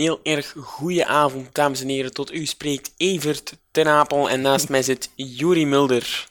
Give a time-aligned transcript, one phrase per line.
[0.00, 2.12] Heel erg goede avond, dames en heren.
[2.12, 6.28] Tot u spreekt Evert ten Apel en naast mij zit Juri Mulder.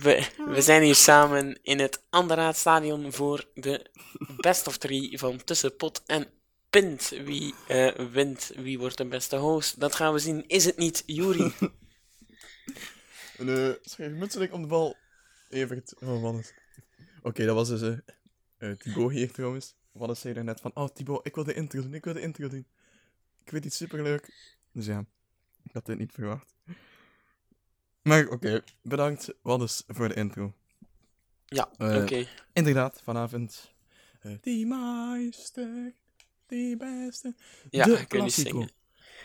[0.00, 3.90] We, we zijn hier samen in het Anderaadstadion voor de
[4.36, 6.26] best of three van tussen pot en
[6.70, 7.08] pint.
[7.24, 10.44] Wie eh, wint, wie wordt de beste host, dat gaan we zien.
[10.46, 11.52] Is het niet Juri?
[13.38, 14.96] En uh, schrijf Mutselijk om de bal.
[15.48, 15.94] Evert.
[16.00, 16.44] Oh, man.
[17.22, 17.98] Oké, dat was dus
[18.58, 19.74] eh, Thibaut hier trouwens.
[19.94, 22.12] Wat is zei er net van, oh Thibaut, ik wil de intro doen, ik wil
[22.14, 22.66] de intro doen.
[23.44, 24.56] Ik weet iets superleuk.
[24.72, 25.04] Dus ja,
[25.62, 26.54] ik had dit niet verwacht.
[28.02, 30.54] Maar oké, bedankt Waddes voor de intro.
[31.46, 32.26] Ja, Eh, oké.
[32.52, 33.72] Inderdaad, vanavond.
[34.20, 35.94] eh, die meester,
[36.46, 37.34] die beste.
[37.70, 38.70] Ja, de ik kan niet zingen.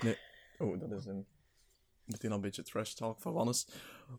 [0.02, 0.17] Nee.
[0.58, 1.26] Oh, dat is een...
[2.04, 3.67] meteen al een beetje trash talk van Wannes.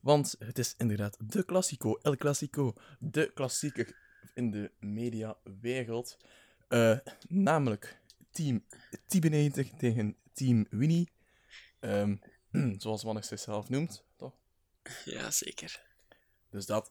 [0.02, 3.96] Want het is inderdaad de Classico, El Classico, de klassieker
[4.34, 6.16] in de mediawereld.
[6.68, 8.64] Eh namelijk Team
[9.06, 11.10] Tibeneter tegen Team Winnie.
[11.80, 12.16] Ehm,
[12.82, 14.34] zoals Wannes zichzelf noemt, toch?
[15.04, 15.82] Ja, zeker.
[16.50, 16.91] Dus dat.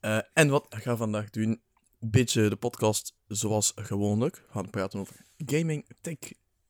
[0.00, 1.60] Eh, en wat gaan we vandaag doen?
[2.00, 4.36] Een beetje de podcast zoals gewoonlijk.
[4.36, 6.18] We gaan praten over gaming, tech,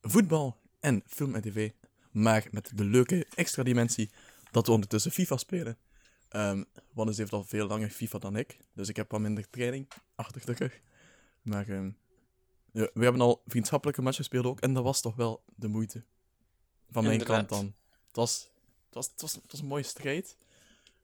[0.00, 1.70] voetbal en film en tv.
[2.10, 4.10] Maar met de leuke extra dimensie
[4.50, 5.78] dat we ondertussen FIFA spelen.
[6.92, 8.58] Wannes heeft al veel langer FIFA dan ik.
[8.74, 10.80] Dus ik heb wat minder training achter de rug.
[11.42, 11.90] Maar ehm,
[12.72, 14.60] ja, we hebben al vriendschappelijke matchen gespeeld ook.
[14.60, 16.04] En dat was toch wel de moeite.
[16.90, 17.46] Van mijn Inderdaad.
[17.46, 17.74] kant dan.
[18.06, 18.50] Het was,
[18.86, 20.36] het was, het was, het was een mooie strijd.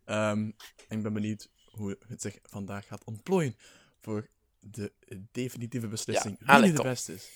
[0.04, 0.50] Ehm,
[0.88, 3.56] en ik ben benieuwd hoe het zich vandaag gaat ontplooien
[4.00, 4.28] voor
[4.60, 4.92] de
[5.32, 7.30] definitieve beslissing Ja, wie de beste is.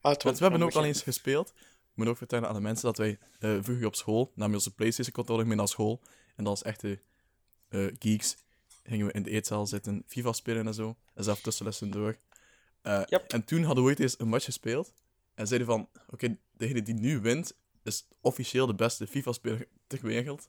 [0.00, 1.48] Want we hebben ook al eens gespeeld.
[1.48, 4.74] Ik moet ook vertellen aan de mensen dat wij eh, vroeger op school namen onze
[4.74, 6.02] PlayStation-controller mee naar school.
[6.36, 7.00] En als echte
[7.68, 8.36] eh, geeks
[8.82, 10.96] gingen we in de eetzaal zitten, FIFA spelen en zo.
[11.14, 12.16] En zelf tussenlessen door.
[12.82, 13.32] Eh, Yep.
[13.32, 14.92] En toen hadden we ooit eens een match gespeeld.
[15.34, 20.48] En zeiden van, oké, degene die nu wint, is officieel de beste FIFA-speler ter wereld.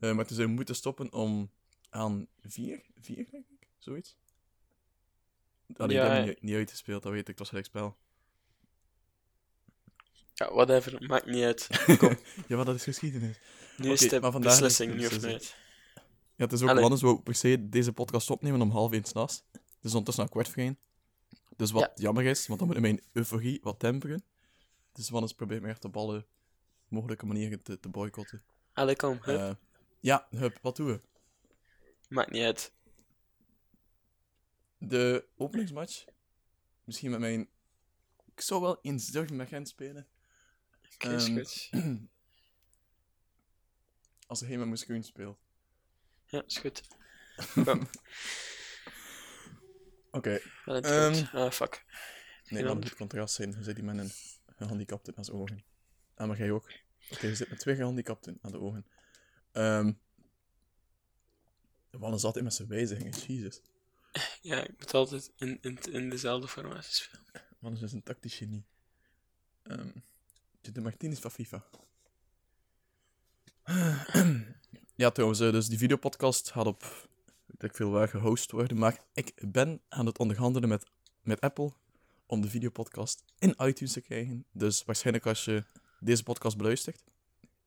[0.00, 1.50] Eh, maar toen zijn we moeten stoppen om
[1.90, 4.16] aan vier, vier denk ik, zoiets.
[5.76, 7.96] Allee, Ja, ik heb niet, niet uitgespeeld, dat weet ik, het was gelijk spel.
[10.34, 11.68] Ja, whatever, maakt niet uit.
[12.48, 13.38] Ja, maar dat is geschiedenis.
[13.76, 15.66] Nu is de beslissing nu of beslissing.
[16.38, 16.80] Ja, het is ook.
[16.80, 19.44] Wannes wou per se deze podcast opnemen om half één s'nachts.
[19.52, 20.78] Het is ondertussen al kwart voor één.
[21.56, 24.24] Dus wat jammer is, want dan moet ik mijn euforie wat temperen.
[24.92, 26.26] Dus Wannes probeert me echt op alle
[26.88, 28.42] mogelijke manieren te, te boycotten.
[28.72, 29.38] Allee, kom, hup.
[29.38, 29.54] Eh,
[30.00, 31.00] ja, hup, wat doen we?
[32.08, 32.72] Maakt niet uit.
[34.78, 36.04] De openingsmatch.
[36.84, 37.48] Misschien met mijn...
[38.34, 40.06] Ik zou wel eens durven met Gent spelen.
[40.98, 41.70] Goed.
[44.26, 45.47] Als hij met Moeskroen speelt.
[46.28, 46.82] Ja, is goed.
[50.10, 50.40] Oké.
[50.64, 51.36] in het Ehm.
[51.36, 51.84] Ah, fuck.
[52.48, 53.50] Nee, dan moet contrast zijn.
[53.50, 54.10] Je zit die met een
[54.56, 55.64] gehandicapte aan zijn ogen.
[56.14, 56.70] Ah, maar jij ook.
[57.10, 58.86] Oké, je zit met twee gehandicapten aan de ogen.
[59.52, 59.92] Ehm
[61.90, 63.60] Wannes altijd met zijn wijzigingen, jezus.
[64.40, 67.24] Ja, ik moet altijd in, in, in dezelfde formatie spelen.
[67.58, 68.66] Wannes is een tactisch genie.
[69.62, 69.90] Ehm
[70.72, 71.64] de Martinez van FIFA.
[74.98, 77.08] ja, trouwens, eh, dus die videopodcast gaat op,
[77.58, 78.78] ik veel waar, gehost worden.
[78.78, 80.90] Maar ik ben aan het onderhandelen met,
[81.22, 81.72] met Apple
[82.26, 84.44] om de videopodcast in iTunes te krijgen.
[84.52, 85.64] Dus waarschijnlijk als je
[86.00, 87.04] deze podcast beluistert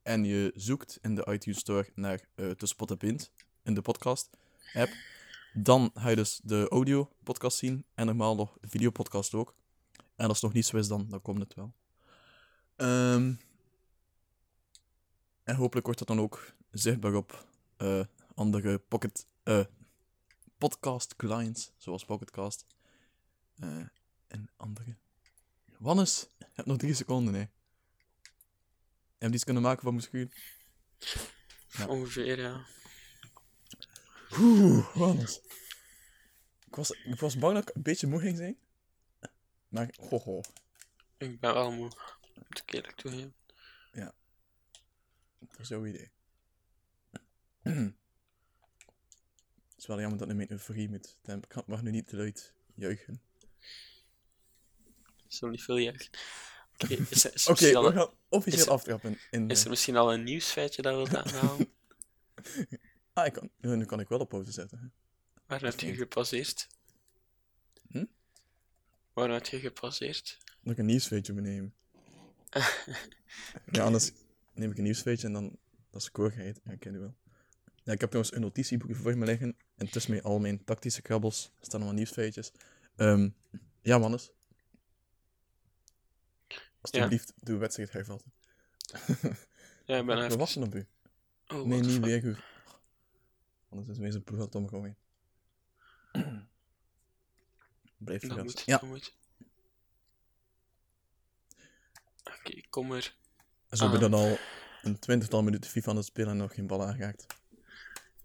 [0.02, 3.32] en je zoekt in de iTunes Store naar uh, Tussen Pot en Pint
[3.64, 4.92] in de podcast-app,
[5.54, 9.56] dan ga je dus de audio-podcast zien en normaal nog de videopodcast ook.
[10.16, 11.74] En als het nog niet zo is, dan, dan komt het wel.
[12.76, 13.34] Ehm,
[15.52, 17.46] en hopelijk wordt dat dan ook zichtbaar op
[17.78, 18.06] eh,
[18.36, 19.66] andere pocket, eh,
[20.58, 22.66] podcast clients, zoals Pocketcast.
[23.56, 23.86] eh,
[24.28, 24.96] en andere.
[25.78, 27.40] Wannes, je hebt nog drie seconden, hè.
[29.18, 30.32] Heb je iets kunnen maken van misschien?
[31.68, 31.88] Ja.
[31.88, 32.66] Ongeveer, ja.
[34.40, 35.42] Oeh, Wannes.
[36.68, 38.58] Ik was, ik was bang dat ik een beetje moe ging zijn.
[39.68, 40.44] Maar, goh,
[41.18, 41.92] Ik ben wel moe.
[42.36, 43.36] Moet ik eerlijk toegeven.
[45.50, 46.12] Dat is jouw idee.
[49.70, 51.18] Het is wel jammer dat mijn euforie moet.
[51.24, 53.22] Ik mag nu niet te luid juichen.
[55.30, 56.18] is wel niet veel juist.
[56.78, 59.18] Oké, is, is, al we gaan officieel is- aftrappen.
[59.32, 61.72] In, is er misschien al een nieuwsfeitje dat we aanhalen?
[63.14, 64.94] Ah, ik kan, nu kan ik wel op pauze zetten.
[65.46, 66.68] Waar heb je gepasseerd?
[67.90, 68.06] Hm?
[69.14, 70.38] Waar heb je gepasseerd?
[70.62, 71.74] Dat ik een nieuwsfeitje benemen.
[73.72, 74.12] ja, anders
[74.62, 75.58] neem ik een nieuwsfeitje en dan...
[75.90, 76.62] Dat is koorheid.
[76.64, 77.16] Ja, ik wel.
[77.84, 79.56] Ja, ik heb trouwens een notitieboekje voor me liggen.
[79.76, 82.52] En tussen mij al mijn tactische krabbels staan allemaal nieuwsfeitjes.
[82.96, 83.30] Ehm,
[83.82, 84.32] ja, Mannes.
[86.82, 88.34] Alsjeblieft, de wedstrijd hervatten.
[89.86, 90.38] Ja, ik ben We even...
[90.38, 90.88] wachten op u.
[91.48, 92.36] Oh, Nee, niet weer u.
[93.70, 94.98] Anders is zijn ploeg aan het omgooien.
[97.98, 99.14] Blijf Dat moet, Ja, dat.
[102.24, 103.16] Oké, kom er.
[103.78, 104.12] Zo hebben Ah.
[104.12, 104.38] dan al
[104.82, 107.26] een twintigtal minuten FIFA aan het spelen en nog geen bal aangeraakt.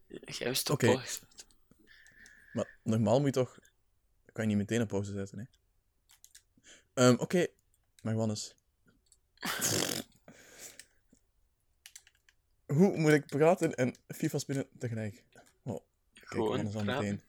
[0.08, 0.86] Jij Oké.
[0.86, 1.20] toch
[2.52, 3.58] Maar normaal moet je toch...
[4.32, 5.44] Kan je niet meteen op pauze zetten, hè?
[6.94, 7.46] Ehm, Oké,
[8.02, 8.54] maar Wannes.
[12.66, 15.24] Hoe moet ik praten en FIFA spelen tegelijk?
[15.62, 15.80] Oh,
[16.14, 16.86] kijk, Gewoon al praten.
[16.86, 17.22] meteen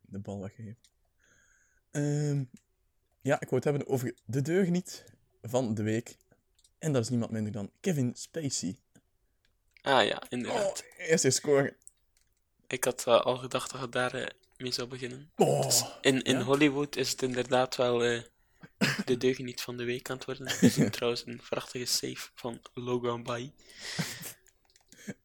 [0.00, 0.78] de bal weggeven.
[1.90, 2.44] Ehm,
[3.20, 5.04] ja, ik wou het hebben over de deugniet
[5.42, 6.16] van de week.
[6.78, 8.78] En dat is niemand minder dan Kevin Spacey.
[9.82, 10.84] Ah ja, Oh, inderdaad.
[10.98, 11.76] eerste score.
[12.66, 14.26] Ik had eh, al gedacht dat je daar eh,
[14.56, 15.30] mee zou beginnen.
[15.36, 15.70] Oh,
[16.00, 16.42] In, in Ja?
[16.42, 18.22] Hollywood is het inderdaad wel eh,
[19.04, 20.46] de deugeniet van de week aan het worden.
[20.60, 23.52] We zien trouwens een prachtige save van Logan Bay.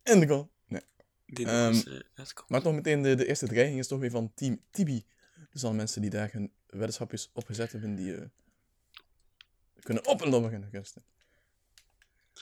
[0.04, 0.50] en de goal.
[0.68, 0.82] Nee.
[1.26, 1.74] Die Ehm,
[2.16, 2.26] eh.
[2.48, 5.06] Maar toch meteen de, de eerste dreiging is toch weer van Team Tibi.
[5.52, 8.32] Dus al mensen die daar hun weddenschapjes opgezet hebben, die
[9.80, 11.04] kunnen op en dan beginnen rusten.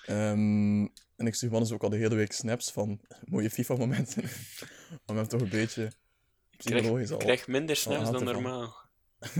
[0.05, 4.23] Ehm, en ik stuur Wannes ook al de hele week snaps van mooie FIFA-momenten.
[5.05, 7.17] Om hem toch een beetje Ik krijg, psychologisch ik al...
[7.17, 8.75] krijg minder snaps dan normaal.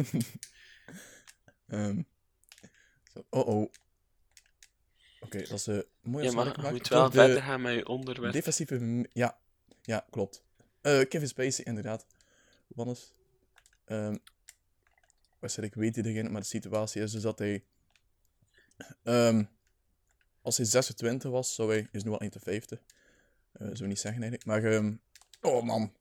[1.67, 2.01] Ehm,
[3.13, 3.71] zo, oh oh.
[5.19, 7.87] Oké, dat is een mooie Ja, maar je moet wel de verder gaan met je
[7.87, 8.33] onderwerp.
[8.33, 9.07] Defensieve...
[9.13, 9.39] Ja,
[9.81, 10.43] ja klopt.
[10.81, 12.05] Eh, Kevin Spacey, inderdaad.
[12.67, 13.13] Wannes.
[13.85, 14.15] Ehm
[15.41, 17.63] waarschijnlijk weet iedereen, maar de situatie is dus dat hij...
[19.03, 19.43] ehm,
[20.41, 21.87] als hij 26 was, zou hij...
[21.91, 22.79] Is nu al 51.
[23.51, 24.45] Eh zou niet zeggen eigenlijk.
[24.45, 24.63] Maar...
[24.73, 24.93] ehm,
[25.41, 25.93] oh man.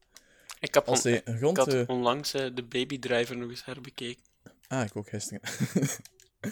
[0.61, 1.59] Ik, heb Als hij rond...
[1.59, 4.23] ik had eh, onlangs eh, de Baby Driver nog eens herbekeken.
[4.69, 5.41] ah, ik ook gisteren.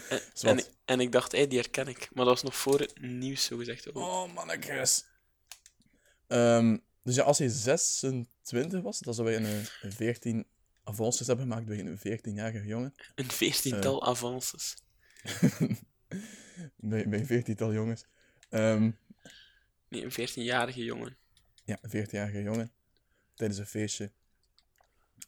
[0.09, 0.21] En,
[0.59, 2.09] en, en ik dacht, hé, die herken ik.
[2.13, 3.93] Maar dat was nog voor het nieuws, zo gezegd.
[3.93, 3.97] Oh.
[4.03, 5.05] Oh, mannekes.
[6.27, 10.47] Ehm dus ja, als hij 26 was, dan zou hij een, eh, een 14
[10.85, 12.95] avances hebben gemaakt bij een 14-jarige jongen.
[13.15, 14.09] Een veertiental Eh.
[14.09, 14.77] avances.
[16.77, 18.05] bij, bij een 14-tal jongens.
[18.49, 18.91] Ehm,
[19.89, 21.17] Nee, een veertienjarige jongen.
[21.65, 22.71] ja, een 14-jarige jongen.
[23.35, 24.11] Tijdens een feestje.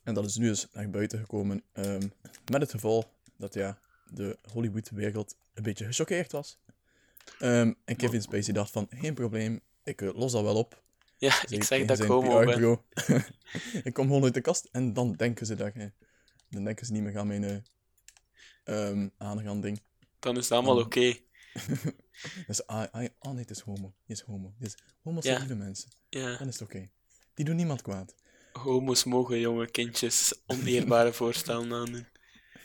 [0.02, 1.62] En dat is nu dus naar buiten gekomen.
[1.72, 2.08] ehm,
[2.50, 3.78] met het geval dat ja,
[4.10, 6.58] de Hollywood-wereld een beetje gechoqueerd was.
[7.38, 10.82] Ehm, en Kevin Spacey dacht van, geen probleem, ik eh, los dat wel op.
[11.16, 12.46] Ja, ik zeg dat ik zijn homo ben.
[12.48, 12.78] PR-bureau.
[13.88, 15.92] ik kom gewoon uit de kast en dan denken ze dat je...
[16.48, 17.56] Dan denken ze niet meer aan mijn eh
[18.64, 19.80] ehm, aangaan ding.
[20.20, 21.16] Dan is het allemaal oké.
[22.46, 23.94] Dus, ah, ah, oh nee, het is homo.
[24.06, 24.54] Het is homo.
[24.58, 25.40] Het is homo's zijn Ja.
[25.40, 25.90] lieve mensen.
[26.08, 26.90] Ja, Dan is het oké.
[27.34, 28.14] Die doen niemand kwaad.
[28.52, 32.06] homo's mogen jonge kindjes oneerbare voorstellen aandoen.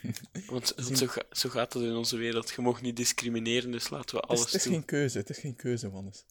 [0.46, 2.50] Want, want zo, ga- zo gaat het in onze wereld.
[2.50, 4.72] Je mag niet discrimineren, dus laten we Het is, alles het is doen.
[4.72, 5.18] geen keuze.
[5.18, 6.24] Het is geen keuze, Wannes.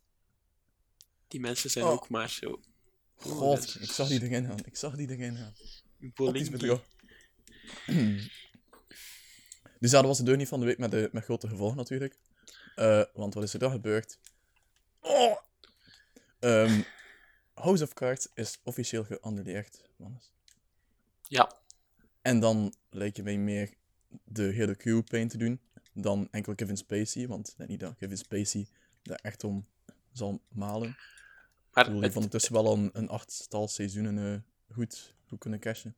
[1.27, 1.91] Die mensen zijn Oh.
[1.91, 2.49] ook maar zo.
[3.15, 4.59] Oh, God, is ik zag die erin gaan.
[4.65, 5.53] Ik zag die erin gaan.
[6.13, 6.39] Bolingi.
[6.39, 6.79] iets met jou.
[9.79, 11.77] Dus ja, dat was de deur niet van de week met, de, met grote gevolgen
[11.77, 12.17] natuurlijk.
[12.75, 14.19] Eh, want wat is er dan gebeurd?
[14.99, 15.37] Oh!
[16.39, 16.81] Ehm,
[17.53, 20.33] House of Cards is officieel geannuleerd, Wannes.
[21.27, 21.51] Ja,
[22.21, 23.73] En dan lijkt je mij meer
[24.23, 25.59] de hele crew pain te doen
[25.93, 27.27] dan enkel Kevin Spacey.
[27.27, 28.67] Want net niet dat Kevin Spacey
[29.01, 29.65] daar echt om
[30.11, 30.89] zal malen.
[30.89, 30.95] Ik
[31.71, 35.95] maar het, van ondertussen wel een, een achttal seizoenen eh, goed, goed kunnen cashen.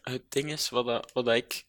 [0.00, 1.66] het ding is, wat, dat, wat dat ik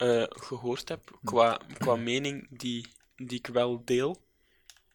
[0.00, 4.22] eh, gehoord heb, qua, qua mening die, die ik wel deel,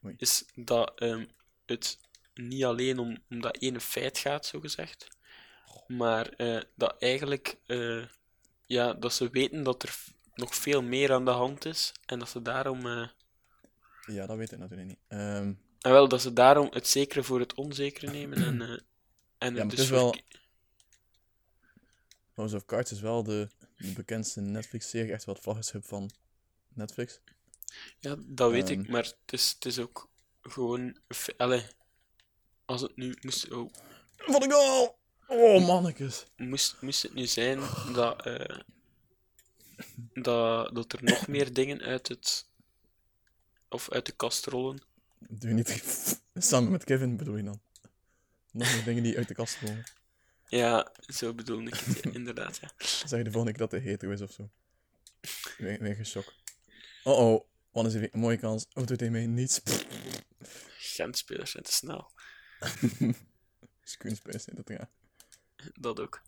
[0.06, 0.16] Oei.
[0.18, 1.26] is dat ehm,
[1.66, 1.98] het
[2.34, 5.08] niet alleen om, om dat ene feit gaat, zo gezegd,
[5.88, 8.06] maar eh, dat eigenlijk eh,
[8.66, 9.96] ja, dat ze weten dat er
[10.34, 12.88] nog veel meer aan de hand is en dat ze daarom,
[14.06, 15.00] Ja, dat weet ik natuurlijk niet.
[15.08, 18.62] Ehm, en wel, dat ze daarom het zekere voor het onzekere nemen en,
[19.38, 20.16] en maar het dus is wel-
[22.34, 23.48] House of Cards is wel de,
[23.86, 26.12] de bekendste Netflix-serie, echt wel het vlaggenschip van
[26.74, 27.20] Netflix.
[28.00, 28.80] Ja, dat weet Ehm.
[28.80, 30.10] ik, maar het is, het is ook
[30.42, 30.98] gewoon.
[31.38, 31.64] Allee,
[32.66, 33.72] als het nu moest, oh,
[34.26, 34.98] Wat een goal!
[35.28, 36.26] Oh, mannetjes.
[36.38, 37.60] moest, moest het nu zijn
[37.94, 38.60] dat, eh,
[40.14, 42.48] dat, dat er nog meer dingen uit het...
[43.70, 44.82] Of uit de kast rollen.
[45.20, 46.22] Doe je niet...
[46.36, 47.60] Samen met Kevin bedoel je dan?
[48.52, 49.84] Nog meer dingen die uit de kast komen.
[50.48, 52.72] Ja, zo bedoelde ik het, ja, inderdaad, ja.
[52.78, 54.50] Zeg je de volgende keer dat hij hetero is of zo.
[55.58, 56.26] Weer, weer.
[57.04, 58.68] Oh oh, wat is er weer een mooie kans.
[58.74, 59.62] Oh, doet hij mij niets.
[60.78, 62.12] Gent-spelers zijn te snel.
[63.84, 64.90] Schoenspijs zijn dat ja.
[65.74, 66.22] Dat ook.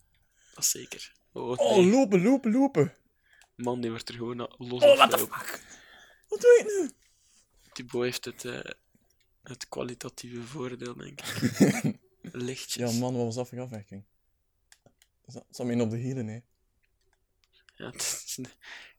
[0.54, 1.12] Dat is zeker.
[1.32, 1.90] Oh, Oh, nee.
[1.90, 2.94] lopen, lopen, lopen.
[3.54, 5.62] Man, die wordt er gewoon los Oh, what the fuck?
[6.28, 6.90] Wat doe je nu?
[7.72, 8.72] Thibaut heeft het, eh,
[9.42, 11.98] het kwalitatieve voordeel, denk ik.
[12.32, 12.92] Lichtjes.
[12.92, 14.04] Ja, man, wat was dat voor afwerking?
[15.26, 16.42] Zat zat me in op de hielen, nee.
[17.74, 18.38] Ja, is-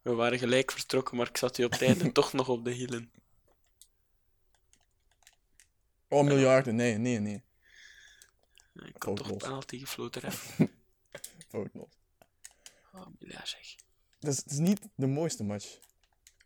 [0.01, 2.71] we waren gelijk vertrokken, maar ik zat hier op het einde toch nog op de
[2.71, 3.11] hielen.
[6.07, 7.43] Oh, miljarden, nee, nee, nee.
[8.73, 9.43] Ik had toch Foutloos.
[9.43, 10.29] penalty gefloten, hè.
[11.49, 11.89] Foutloos.
[12.93, 13.75] Oh, miljard zeg.
[14.19, 15.77] Het is, het is niet de mooiste match.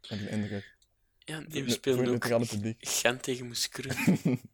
[0.02, 0.75] Heb ik de indruk.
[1.20, 2.25] Ja, nee, we speelden ook.
[2.80, 4.42] Gent tegen Moeskroen.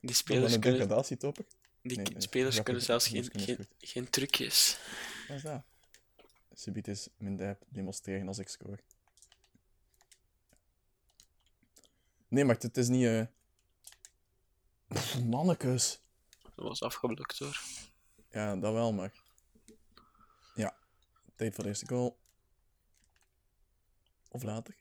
[0.00, 1.44] Die spelers een kunnen, degradatietopper?
[1.82, 4.78] die Nee, spelers kunnen zelfs geen, geen, geen trucjes.
[5.28, 5.62] Wat is dat?
[6.52, 8.78] Subiet is mijn dab demonstreren als ik score.
[12.28, 13.28] Nee, maar het is niet...
[14.88, 16.00] Pff, Mannekes.
[16.42, 17.60] Dat was afgeblokt hoor.
[18.30, 19.12] Ja, dat wel, maar...
[20.54, 20.76] Ja,
[21.34, 22.18] tijd voor de eerste goal.
[24.28, 24.74] Of later.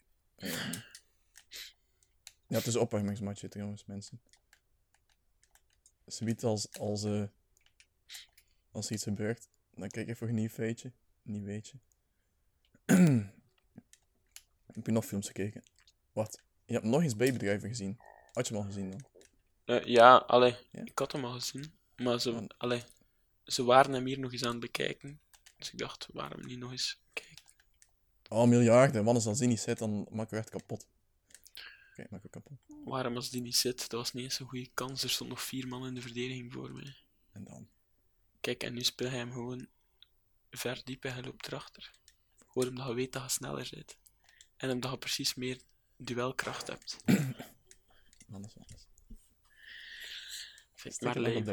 [2.48, 4.22] Ja, het is een opwarmingsmatchje trouwens, mensen.
[6.12, 7.24] Subiet als, als, eh
[8.72, 10.92] als iets gebeurt, dan kijk ik voor een nieuw feitje.
[11.22, 11.78] Nieuw weetje.
[14.74, 15.64] Heb je nog films gekeken?
[16.14, 16.42] Wat?
[16.66, 18.00] Je hebt nog eens Babydriver gezien.
[18.34, 19.06] Had je hem al gezien dan?
[19.66, 20.82] Eh, ja, allee, Ja?
[20.84, 21.74] ik had hem al gezien.
[21.96, 22.84] Maar ze, allee,
[23.46, 25.20] ze waren hem hier nog eens aan het bekijken.
[25.58, 27.44] Dus ik dacht, waarom niet nog eens kijken?
[28.30, 29.04] Oh, miljarden.
[29.04, 30.88] Want als dat zin niet zit, dan maak ik echt kapot.
[32.86, 33.80] Waarom als die niet zit?
[33.80, 35.04] Dat was niet eens een goede kans.
[35.04, 36.96] Er stond nog vier man in de verdediging voor mij.
[37.32, 37.68] En dan?
[38.42, 39.68] Kijk, en nu speel hij hem gewoon
[40.52, 41.92] ver diep en hij loopt erachter.
[42.48, 43.98] Gewoon omdat je weet dat je sneller bent.
[44.58, 45.62] En omdat je precies meer
[45.98, 46.98] duelkracht hebt.
[47.06, 48.54] Is anders.
[50.74, 51.46] Vind ik maar leuk.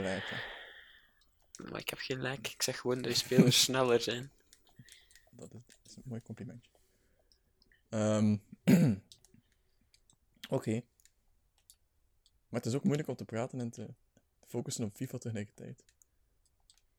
[1.71, 2.49] Maar ik heb geen lijk.
[2.49, 4.33] Ik zeg gewoon dat je spelers sneller zijn.
[5.31, 6.71] Dat is, dat is een mooi complimentje.
[7.89, 8.37] Ehm,
[10.49, 10.71] Oké.
[12.49, 13.87] Maar het is ook moeilijk om te praten en te
[14.47, 15.85] focussen op FIFA tegelijkertijd.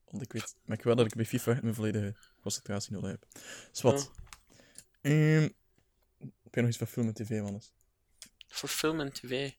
[0.06, 3.26] Want ik weet, maar ik weet dat ik bij FIFA mijn volledige concentratie nodig heb.
[3.72, 4.12] Dus wat?
[5.02, 5.42] Ehm,
[6.20, 7.72] heb je nog iets van film en tv, Wannes?
[8.48, 9.52] Voor film en tv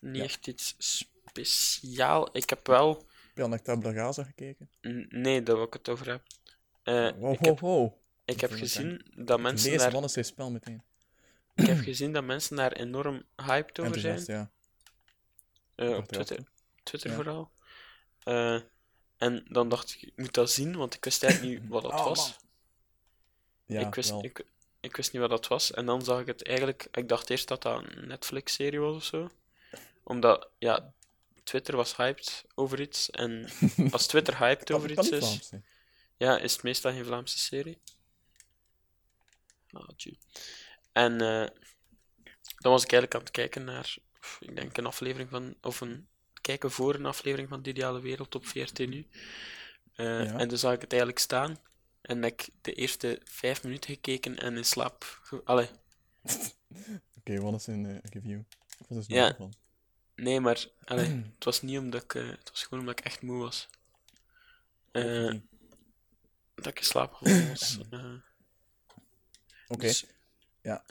[0.00, 0.22] niet Ja.
[0.22, 2.36] echt iets speciaal.
[2.36, 2.96] Ik heb wel...
[2.96, 4.70] Heb je al naar Tabla Rasa gekeken?
[4.88, 6.22] N- Nee, daar wil ik het over heb.
[6.82, 7.92] Eh, Wow, ik wow, heb, wow.
[8.24, 9.90] ik heb gezien dat mensen Lees daar...
[9.92, 10.82] Wannes zijn spel meteen.
[11.56, 14.22] Ik heb gezien dat mensen daar enorm hyped over zijn.
[14.26, 14.50] Ja.
[15.74, 16.44] Eh, op Twitter.
[16.82, 17.16] Twitter Ja.
[17.16, 17.50] vooral.
[18.22, 18.60] Eh,
[19.16, 21.92] en dan dacht ik, ik moet dat zien, want ik wist eigenlijk niet wat dat
[21.92, 22.36] Oh, was.
[23.66, 24.24] Ja, ik, wist, wel.
[24.24, 24.44] ik,
[24.80, 25.70] ik wist niet wat dat was.
[25.70, 26.88] En dan zag ik het eigenlijk...
[26.92, 29.30] Ik dacht eerst dat dat een Netflix-serie was of zo.
[30.02, 30.92] Omdat, ja,
[31.44, 33.10] Twitter was hyped over iets.
[33.10, 33.48] En
[33.90, 35.50] als Twitter hyped over iets is...
[36.16, 37.78] Ja, is het meestal geen Vlaamse serie.
[39.72, 40.16] Ah, tju.
[40.96, 41.48] En eh,
[42.58, 43.96] dan was ik eigenlijk aan het kijken naar,
[44.40, 46.08] ik denk een aflevering van, of een
[46.40, 49.06] kijken voor een aflevering van De Ideale Wereld op VRT nu.
[49.92, 50.38] Ja.
[50.38, 51.58] En toen zag ik het eigenlijk staan.
[52.00, 55.20] En heb ik de eerste vijf minuten gekeken en in slaap.
[55.22, 55.68] ge- Allee,
[57.18, 58.40] Oké, wat is een eh, review?
[58.88, 59.34] Wat is er Ja.
[59.36, 59.54] van?
[60.14, 63.38] nee, maar allee, het was niet omdat ik, het was gewoon omdat ik echt moe
[63.42, 63.68] was.
[64.92, 65.34] Eh,
[66.54, 67.78] dat ik in slaap gevallen was.
[69.68, 69.86] Oké.
[69.86, 70.04] dus-
[70.66, 70.84] Ja.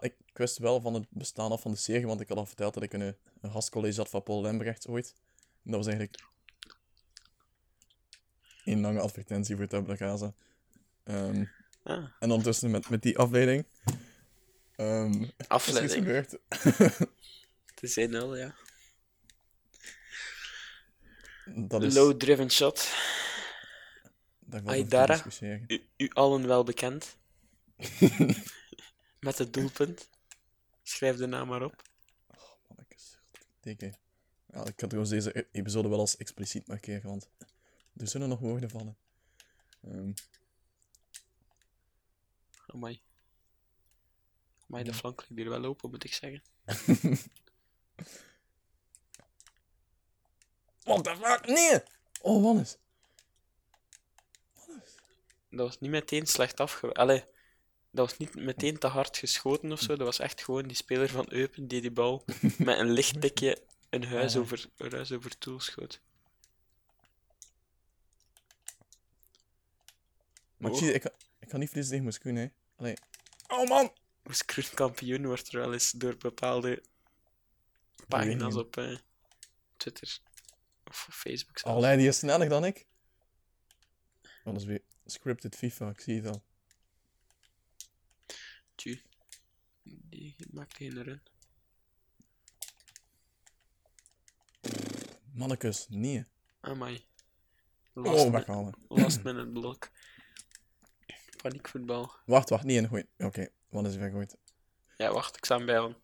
[0.00, 2.46] Ik, ik wist wel van het bestaan af van de serie, want ik had al
[2.46, 5.14] verteld dat ik een, een gastcollege had van Paul Lembrecht ooit.
[5.36, 6.22] En dat was eigenlijk
[8.64, 10.34] een lange advertentie voor Gaza.
[11.04, 11.44] Ehm,
[11.82, 13.64] ah, en ondertussen met, met die afleiding
[14.76, 15.92] is iets afleiding.
[15.92, 16.38] gebeurd.
[17.74, 18.54] Het is 1-0, ja.
[21.44, 21.94] Dat is...
[21.94, 22.94] Low driven shot.
[24.64, 25.24] Aydara.
[25.66, 27.16] U, u allen wel bekend.
[29.20, 30.08] Met het doelpunt.
[30.82, 31.82] Schrijf de naam maar op.
[32.68, 33.18] Mannetjes.
[33.60, 33.96] Teken.
[34.52, 37.28] Ja, ik ga trouwens deze e- episode wel als expliciet markeren, want
[37.96, 38.96] er zullen nog woorden vallen.
[39.82, 40.12] Ehm,
[42.66, 43.00] Amai.
[44.68, 46.42] Amai, de flank ligt hier wel open, moet ik zeggen.
[50.84, 51.46] What the fuck?
[51.46, 51.82] Nee!
[52.20, 52.76] Oh, Wannes.
[55.50, 56.92] Dat was niet meteen slecht afge...
[56.92, 57.24] Allee,
[57.98, 59.96] Dat was niet meteen te hard geschoten of zo.
[59.96, 62.24] Dat was echt gewoon die speler van Eupen die die bal
[62.58, 66.00] met een licht tikje een huis over, een huis over het doel schoot.
[70.56, 70.82] Maar ik, Oh.
[70.82, 71.04] zie, ik,
[71.38, 72.52] ik ga niet verliezen tegen Moskou, nee.
[72.76, 72.94] Allee.
[73.48, 73.92] Oh man!
[74.22, 76.82] Moeskroen kampioen wordt er wel eens door bepaalde
[78.08, 78.96] pagina's op eh,
[79.76, 80.18] Twitter
[80.84, 81.76] of Facebook zelfs.
[81.76, 82.86] Allee, die is sneller dan ik.
[84.44, 86.42] Is weer scripted FIFA, ik zie het al.
[88.78, 89.00] Tju.
[89.82, 91.20] Die maakt geen run.
[95.32, 96.24] Mannekes, nee.
[96.60, 97.06] Amai.
[97.94, 98.74] Oh, Last, weghalen.
[98.88, 99.90] last minute blok.
[101.42, 102.10] Paniekvoetbal.
[102.26, 103.08] Wacht, wacht, niet ingooien.
[103.18, 104.36] Oké, wat is er weggooid?
[104.96, 105.96] Ja, wacht, ik sta hem bij aan.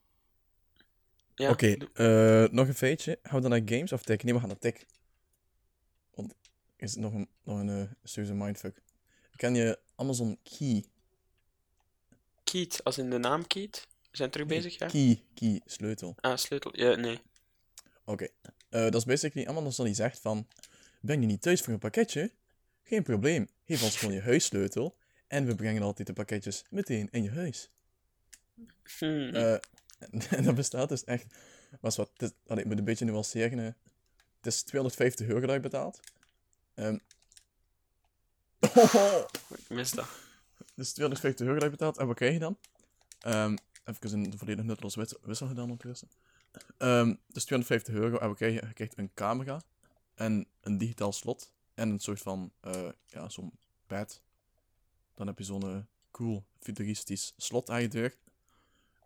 [1.35, 3.19] Ja, Oké, eh, nog een feitje.
[3.23, 4.23] Gaan we dan naar games of tech?
[4.23, 4.85] Nee, we gaan naar tech.
[6.15, 6.35] Want
[6.77, 8.83] is het nog een, nog een serieuze mindfuck.
[9.37, 10.85] Ken je Amazon Key?
[12.55, 13.87] Keat, als in de naam Keat.
[14.11, 14.87] We zijn terug bezig, ja?
[14.87, 16.15] Key, key, sleutel.
[16.21, 16.77] Ah, sleutel.
[16.77, 17.21] Ja, nee.
[18.05, 18.25] Oké.
[18.69, 20.49] Eh, dat is basically Amazon die zegt van...
[21.01, 22.33] Ben je niet thuis voor een pakketje?
[22.83, 23.49] Geen probleem.
[23.67, 24.97] Geef ons gewoon je huissleutel.
[25.27, 27.71] En we brengen altijd de pakketjes meteen in je huis.
[28.99, 29.35] Hmm.
[30.29, 31.27] En dat bestaat dus echt...
[31.81, 33.59] Was wat, het is- allee, ik moet een beetje nuanceren.
[33.59, 33.65] hè.
[34.37, 36.01] Het is 250 euro dat je betaalt.
[36.75, 36.99] Ehm
[39.59, 40.07] Ik mis dat.
[40.75, 41.99] Dus 250 euro dat je betaalt.
[41.99, 42.59] En wat krijg je dan?
[43.21, 46.09] Ehm even een volledig nutteloos wissel, gedaan ondertussen.
[46.79, 48.19] Ehm dus 250 euro.
[48.19, 48.67] En wat krijg je?
[48.67, 49.63] Je krijgt een camera.
[50.15, 51.53] En een digitaal slot.
[51.75, 52.53] En een soort van...
[52.61, 53.53] eh, ja, zo'n
[53.87, 54.23] pad.
[55.15, 55.79] Dan heb je zo'n eh,
[56.11, 58.17] cool, futuristisch slot aan je deur.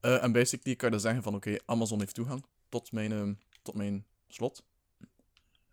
[0.00, 1.34] Eh, en basically kan je dan zeggen van...
[1.34, 4.64] Oké, Amazon heeft toegang tot mijn, ehm, tot mijn slot.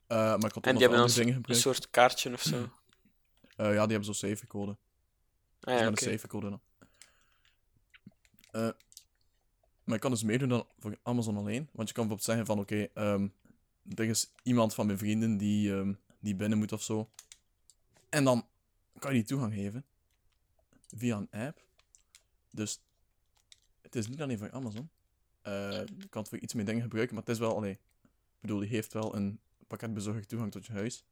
[0.07, 2.69] Maar ik had En die hebben dan een soort kaartje of zo.
[3.57, 4.77] Ja, die hebben zo'n save-code.
[5.65, 6.11] Ah, Dus ja, met oké.
[6.11, 6.61] een save-code dan.
[8.51, 8.69] Eh,
[9.83, 11.69] maar ik kan dus meedoen dan voor Amazon alleen.
[11.71, 13.27] Want je kan bijvoorbeeld zeggen van, oké, ehm,
[13.95, 17.09] er is iemand van mijn vrienden die, ehm, die binnen moet of zo.
[18.09, 18.47] En dan
[18.99, 19.85] kan je die toegang geven.
[20.95, 21.63] Via een app.
[22.51, 22.79] Dus
[23.81, 24.89] het is niet alleen voor Amazon.
[25.41, 28.39] Eh, je kan het voor iets meer dingen gebruiken, maar het is wel, allee, ik
[28.41, 31.03] bedoel, die heeft wel een pakketbezorger toegang tot je huis.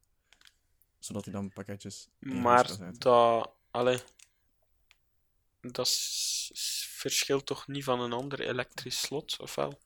[0.99, 3.51] Zodat hij dan pakketjes je Maar dat...
[3.71, 3.99] Allee.
[5.71, 5.89] Dat
[6.87, 9.79] verschilt toch niet van een ander elektrisch slot, of wel?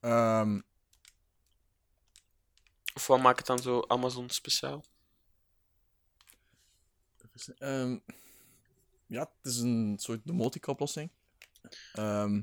[0.00, 0.60] Ehm,
[2.94, 4.84] Of wat maakt het dan zo Amazon speciaal?
[7.58, 7.98] Ehm,
[9.06, 11.10] ja, het is een soort domotica-oplossing.
[11.92, 12.42] Ehm,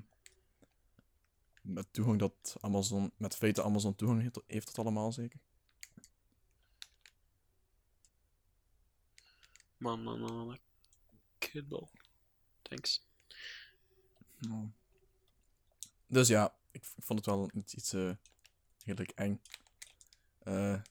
[1.62, 5.40] met toegang dat Amazon, met feite Amazon toegang heeft, heeft het allemaal zeker.
[9.78, 10.58] Man, man, man,
[11.54, 11.62] man.
[11.62, 11.90] Kutbal.
[12.62, 13.06] Thanks.
[16.08, 18.12] Dus ja, ik, ik vond het wel iets, eh,
[18.86, 19.42] redelijk eng.
[20.40, 20.82] Eh,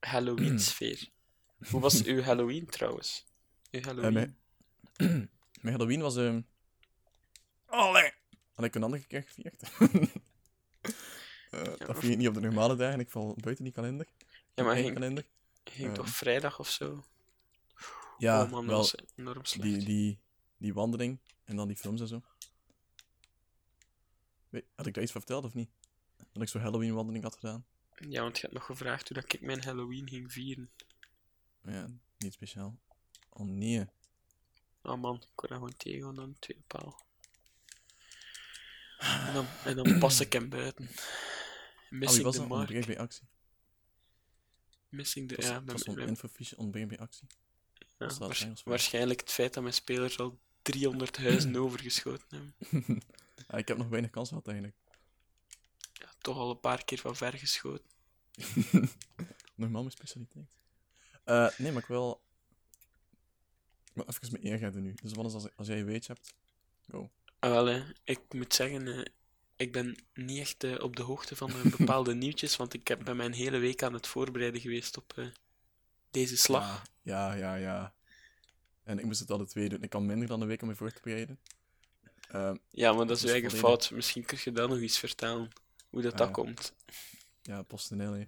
[0.00, 1.08] Halloween-sfeer.
[1.70, 3.24] Hoe was uw Halloween trouwens?
[3.70, 4.12] Uw Halloween?
[4.12, 4.38] mijn-
[5.62, 6.16] mijn Halloween was...
[6.16, 6.40] ehm
[7.66, 8.12] Allee!
[8.54, 9.62] Had ik een andere keer gevierd.
[11.50, 14.06] Eh, dat vier ik niet op de normale dagen, ik val buiten die kalender.
[14.54, 15.26] ja, maar ging, kalender.
[15.64, 17.04] ging eh, toch vrijdag of zo?
[18.18, 19.68] Ja, oh man, dat wel, was enorm slecht.
[19.68, 20.18] die, die,
[20.56, 22.22] die wandeling en dan die films en zo.
[24.48, 25.70] Weet, had ik daar iets van verteld of niet?
[26.32, 27.66] Dat ik zo'n Halloween-wandeling had gedaan?
[28.08, 30.70] Ja, want je hebt nog gevraagd hoe dat ik mijn Halloween ging vieren.
[31.62, 32.78] Ja, niet speciaal.
[33.28, 33.86] Oh nee.
[34.82, 37.06] Oh man, ik word daar gewoon tegen aan een tweede paal.
[38.98, 40.88] En dan, en dan pas ik hem buiten.
[41.90, 42.48] Missing was the dat?
[42.48, 42.86] mark.
[42.86, 43.28] Bij actie.
[44.88, 47.26] Missing was, Ja, was infofiche ontbreekt bij actie.
[47.98, 53.02] Ja, waarschijnlijk het feit dat mijn spelers al 300 huizen overgeschoten hebben.
[53.46, 54.76] Ah, ik heb nog weinig kans gehad eigenlijk.
[55.92, 57.86] Ja, toch al een paar keer van ver geschoten.
[59.54, 60.46] Normaal mijn specialiteit.
[61.24, 62.20] Eh, nee, maar ik wil...
[63.84, 64.94] Ik wil even mijn eer nu.
[65.02, 66.34] Dus wat is als, als jij weet hebt?
[66.90, 67.10] Go.
[67.38, 67.84] Ah, wel, hè.
[68.04, 69.04] ik moet zeggen, eh,
[69.56, 73.16] ik ben niet echt eh, op de hoogte van bepaalde nieuwtjes, want ik heb, ben
[73.16, 75.30] mijn hele week aan het voorbereiden geweest op
[76.10, 76.64] deze slag.
[76.64, 76.82] Ja,
[77.34, 77.94] ja, ja.
[78.84, 79.82] En ik moest het alle twee doen.
[79.82, 81.38] Ik kan minder dan een week om me voor te bereiden.
[82.30, 83.80] Ehm, Ja, maar dat is uw is eigen volledig.
[83.80, 83.90] fout.
[83.96, 85.48] Misschien kun je dan nog iets vertellen,
[85.90, 86.32] hoe dat, Ah, dat ja.
[86.32, 86.72] komt.
[87.42, 88.24] ja, PostNL, hè.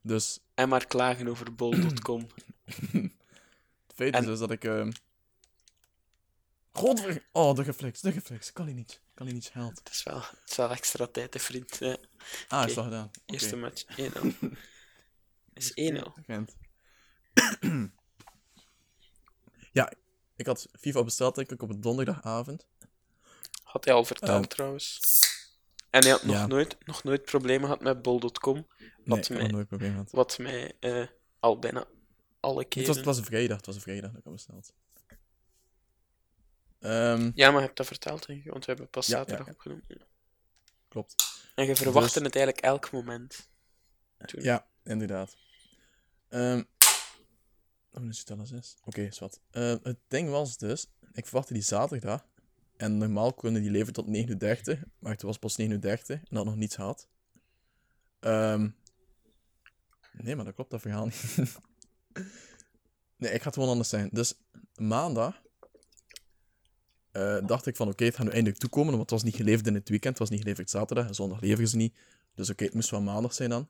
[0.00, 2.26] Dus En maar klagen over bol.com.
[2.64, 4.64] het feit En- is dus dat ik...
[6.72, 7.24] Godver...
[7.32, 8.52] Oh, de reflex, de reflex.
[8.52, 9.00] Kan hij niet.
[9.14, 9.78] Kan hij niet helpt.
[9.78, 11.80] Het is wel, het is wel extra tijd, hè, vriend.
[12.48, 13.10] Ah, is dat gedaan.
[13.26, 14.34] Eerste match, 1-0.
[15.54, 16.12] is 1-0.
[19.74, 19.92] Ja,
[20.36, 22.66] ik had FIFA besteld denk ik op een donderdagavond.
[23.62, 25.00] Had hij al verteld Ehm, trouwens.
[25.90, 28.66] En hij had nog, nooit, nog nooit problemen gehad met bol.com.
[29.04, 30.10] Wat ik mij, nooit probleem gehad.
[30.10, 31.06] wat mij eh,
[31.40, 31.86] al bijna
[32.40, 32.88] alle Het keren...
[32.88, 34.74] was, het was een vrijdag, het was een vrijdag dat ik had besteld.
[36.80, 39.46] Ehm, Ja, maar je hebt dat verteld, denk ik, want we hebben pas Ja, zaterdag
[39.46, 39.84] ja, opgenomen.
[40.88, 41.14] Klopt.
[41.54, 43.48] En je verwachtte Dus- het eigenlijk elk moment.
[44.24, 44.42] Toen.
[44.42, 45.36] Ja, inderdaad.
[46.28, 46.62] Ehm
[47.94, 48.76] oh, nu zit alles is.
[48.84, 49.40] Oké, is wat.
[49.50, 52.26] Eh, het ding was dus, ik verwachtte die zaterdag.
[52.76, 54.12] En normaal kunnen die leveren tot 9.30
[54.64, 57.08] uur, maar het was pas 9.30 uur en dat nog niets had.
[58.20, 58.68] Ehm
[60.12, 61.36] nee, maar dat klopt, dat verhaal niet.
[63.16, 64.08] nee, ik ga het gewoon anders zijn.
[64.12, 64.34] Dus
[64.74, 65.42] maandag
[67.10, 69.66] eh, dacht ik van oké, het gaat nu eindelijk toekomen, want het was niet geleverd
[69.66, 71.96] in het weekend, het was niet geleverd zaterdag en zondag leveren ze niet.
[72.34, 73.68] Dus oké, het moest wel maandag zijn dan.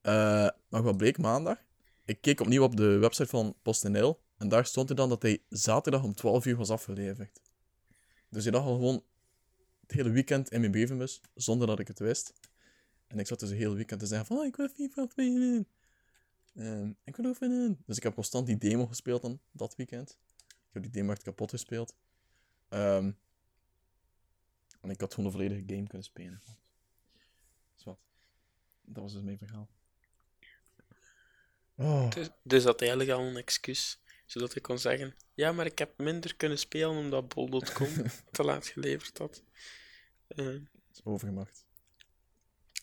[0.00, 1.58] Eh, maar wat bleek maandag?
[2.04, 5.42] Ik keek opnieuw op de website van PostNL en daar stond er dan dat hij
[5.48, 7.40] zaterdag om 12 uur was afgeleverd.
[8.28, 9.04] Dus je dacht al gewoon
[9.80, 12.32] het hele weekend in mijn brievenbus, zonder dat ik het wist.
[13.06, 15.68] En ik zat dus het hele weekend te zeggen van, oh, ik wil FIFA spelen.
[16.54, 17.82] Ehm, ik wil oefenen.
[17.86, 20.18] Dus ik heb constant die demo gespeeld dan, dat weekend.
[20.48, 21.94] Ik heb die demo echt kapot gespeeld.
[22.68, 23.12] Ehm,
[24.80, 26.40] en ik had gewoon een volledige game kunnen spelen.
[26.44, 26.56] Dus.
[28.84, 29.68] Dat was dus mijn verhaal.
[31.82, 32.10] Oh.
[32.10, 34.00] Dus, dus dat eigenlijk al een excuus.
[34.26, 37.88] Zodat ik kon zeggen, ja, maar ik heb minder kunnen spelen omdat bol.com
[38.32, 39.42] te laat geleverd had.
[40.28, 40.54] Eh,
[40.92, 41.64] is overgemacht.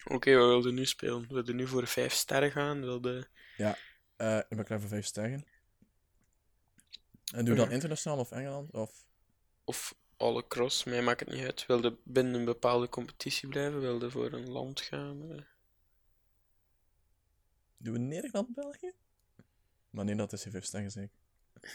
[0.06, 1.22] Oké, we wilden nu spelen.
[1.22, 2.80] We wilden nu voor vijf sterren gaan.
[2.80, 3.28] We wilden...
[4.16, 5.46] Eh, ik ben klaar voor vijf sterren.
[7.34, 7.74] En doe je dan Mhm.
[7.74, 8.72] internationaal of Engeland?
[8.72, 9.06] Of...
[9.64, 11.66] Of alle cross, mij maakt het niet uit.
[11.66, 15.46] Wilde binnen een bepaalde competitie blijven, wilde voor een land gaan.
[17.80, 18.92] Doen we Nederland, België?
[19.90, 21.18] Maar nee, dat is vijf sterren zeker.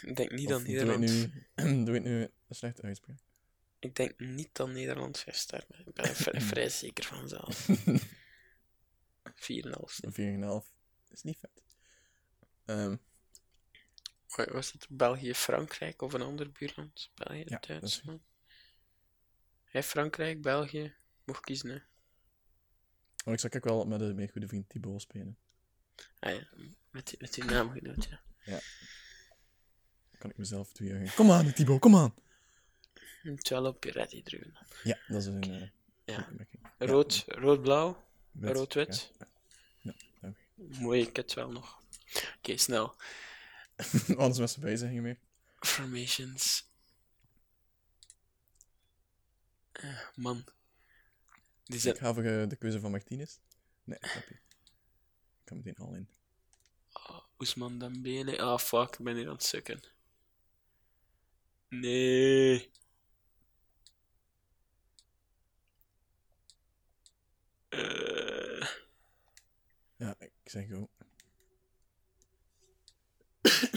[0.01, 1.33] Ik denk niet Of dat doe ik Nederland...
[1.55, 3.19] nu, doe ik nu een slechte uitspraak?
[3.79, 5.53] Ik denk niet dat Nederland heeft.
[5.53, 6.15] Ik ben er
[6.51, 7.67] vrij, zeker van zelf.
[7.67, 7.73] 4,5.
[10.01, 10.71] Een 4,5
[11.09, 11.63] is niet vet.
[14.27, 17.11] Wa- Was het België, Frankrijk of een ander buurland?
[17.15, 18.21] België, Ja, Duitsland.
[19.63, 20.93] Hij Frankrijk, België.
[21.23, 21.79] Mocht kiezen, hè.
[23.25, 25.37] maar ik zou ook wel met een mijn goede vriend Thibaut spelen.
[26.19, 26.47] Ah ja,
[26.91, 28.19] met, die- met die naamgenoot, ja.
[30.11, 32.13] Dan kan ik mezelf twee Kom aan, Thibaut, kom aan!
[33.23, 34.57] Je moet wel op je ready drukken.
[34.83, 35.43] Ja, dat is een...
[35.43, 35.67] eh,
[36.05, 36.29] Ja.
[36.77, 38.51] Rood, rood-blauw, Wit.
[38.55, 39.11] rood-wit.
[39.81, 41.81] Ja, dank Mooi, ik het wel nog.
[42.37, 42.95] Oké, snel.
[44.07, 44.13] Ja.
[44.15, 45.17] Anders met z'n bij zeggen meer.
[45.59, 46.67] Formations.
[49.71, 50.43] Eh, man.
[51.63, 53.37] Die Ik ga voor eh, de keuze van Martinez.
[53.83, 54.39] Nee, grapje.
[55.45, 56.07] Ik ga meteen al in.
[56.93, 58.41] Oh, Ousmane Dembele.
[58.41, 59.81] Ah, fuck, ik ben hier aan het sukken.
[61.69, 62.71] Nee.
[67.69, 68.67] Eh,
[69.97, 70.89] Ja, ik zeg go.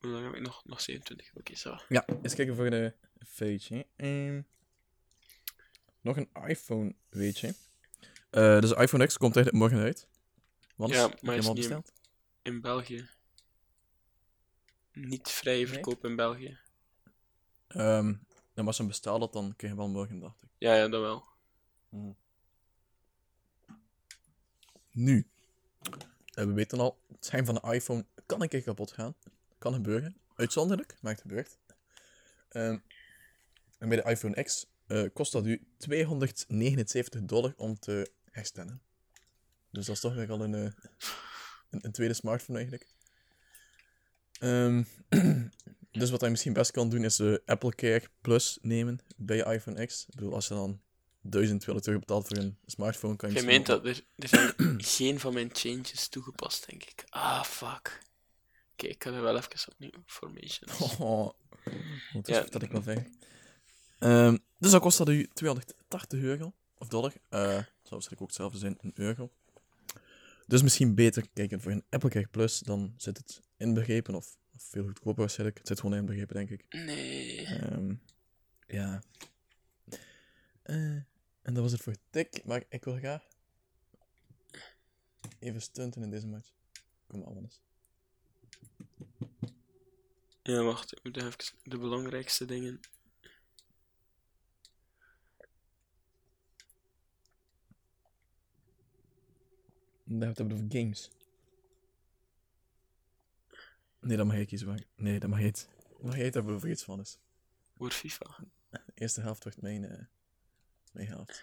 [0.00, 0.64] hoe lang heb ik nog?
[0.64, 1.34] Nog 27.
[1.34, 1.78] Oké, zo.
[1.88, 2.94] Ja, eens kijken voor de
[3.26, 3.86] feitje.
[3.96, 4.42] Ehm,
[6.00, 7.54] nog een iPhone, weet je.
[8.36, 10.08] Eh, dus iPhone X komt eigenlijk morgen uit.
[10.76, 11.92] Wanneer Ja, maar je is niet- besteld?
[12.42, 13.08] In België.
[14.92, 16.58] Niet vrije verkoop in België.
[17.68, 18.14] Ehm,
[18.54, 20.48] en als je hem had, dan krijg je wel morgen, dacht ik.
[20.58, 21.24] Ja, ja, dat wel.
[24.90, 25.26] Nu.
[26.34, 29.14] Eh, we weten al, het schijn van de iPhone kan een keer kapot gaan.
[29.58, 30.16] Kan gebeuren.
[30.34, 31.58] Uitzonderlijk, maar het gebeurt.
[32.48, 32.78] Ehm,
[33.78, 38.82] en bij de iPhone X eh, kost dat u 279 dollar om te herstellen.
[39.70, 40.60] Dus dat is toch weer al een, eh,
[41.70, 42.86] een, een tweede smartphone eigenlijk.
[44.38, 44.82] Ehm,
[46.00, 49.44] dus wat hij misschien best kan doen is de Apple Care Plus nemen bij je
[49.44, 50.06] iPhone X.
[50.08, 50.80] Ik bedoel, als je dan
[51.20, 54.54] 1000 terug betaalt voor een smartphone, kan je Je meent dat er, er zijn
[54.96, 57.04] geen van mijn changes toegepast, denk ik.
[57.08, 57.98] Ah, fuck.
[58.72, 60.02] Oké, ik kan er wel even opnieuw.
[60.06, 60.96] Formations.
[60.98, 61.30] Oh,
[62.12, 62.44] dat Ja.
[62.44, 63.06] is dat ik wel ver.
[63.98, 67.12] Ehm, dus dat kost dat u 280 euro, of dollar.
[67.28, 69.30] Eh zou waarschijnlijk ook hetzelfde zijn, een euro.
[70.46, 74.62] Dus misschien beter kijken voor een Apple Care Plus, dan zit het inbegrepen, of, of
[74.62, 75.58] veel goedkoper waarschijnlijk.
[75.58, 76.64] Het zit gewoon inbegrepen, denk ik.
[76.68, 77.46] Nee.
[77.46, 77.94] Ehm,
[78.66, 79.02] ja.
[80.62, 80.76] Eh,
[81.42, 83.26] en dat was het voor tik, maar ik wil graag
[85.38, 86.48] even stunten in deze match.
[87.06, 87.60] Kom maar, eens.
[90.42, 90.92] Ja, wacht.
[90.92, 92.80] Ik moet even de belangrijkste dingen.
[100.08, 101.10] Dan hebben we het over games.
[104.00, 104.68] Nee, dat mag kiezen.
[104.68, 105.68] maar- Nee, dat mag jij het.
[106.00, 107.18] Mag jij het hebben over iets van is.
[107.76, 108.36] Voor FIFA.
[108.70, 110.04] De eerste helft wordt mijn, eh,
[110.92, 111.42] mijn helft.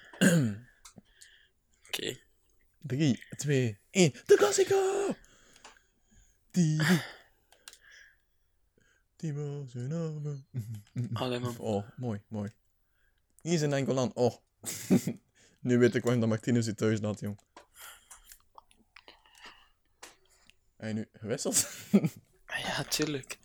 [1.88, 2.18] Oké.
[2.82, 4.12] 3, 2, 1.
[4.12, 5.16] De Classico!
[6.52, 6.84] Timo.
[9.16, 9.92] Timo zijn.
[11.14, 11.58] Allee, man.
[11.58, 12.52] Oh, mooi, mooi.
[13.42, 14.14] Hier is een enkel aan.
[14.14, 14.36] Oh.
[15.60, 17.40] nu weet ik waarom dat Martinez het thuis had, jong.
[20.84, 21.70] Hij nu gewisseld?
[22.46, 23.38] Ja, tuurlijk.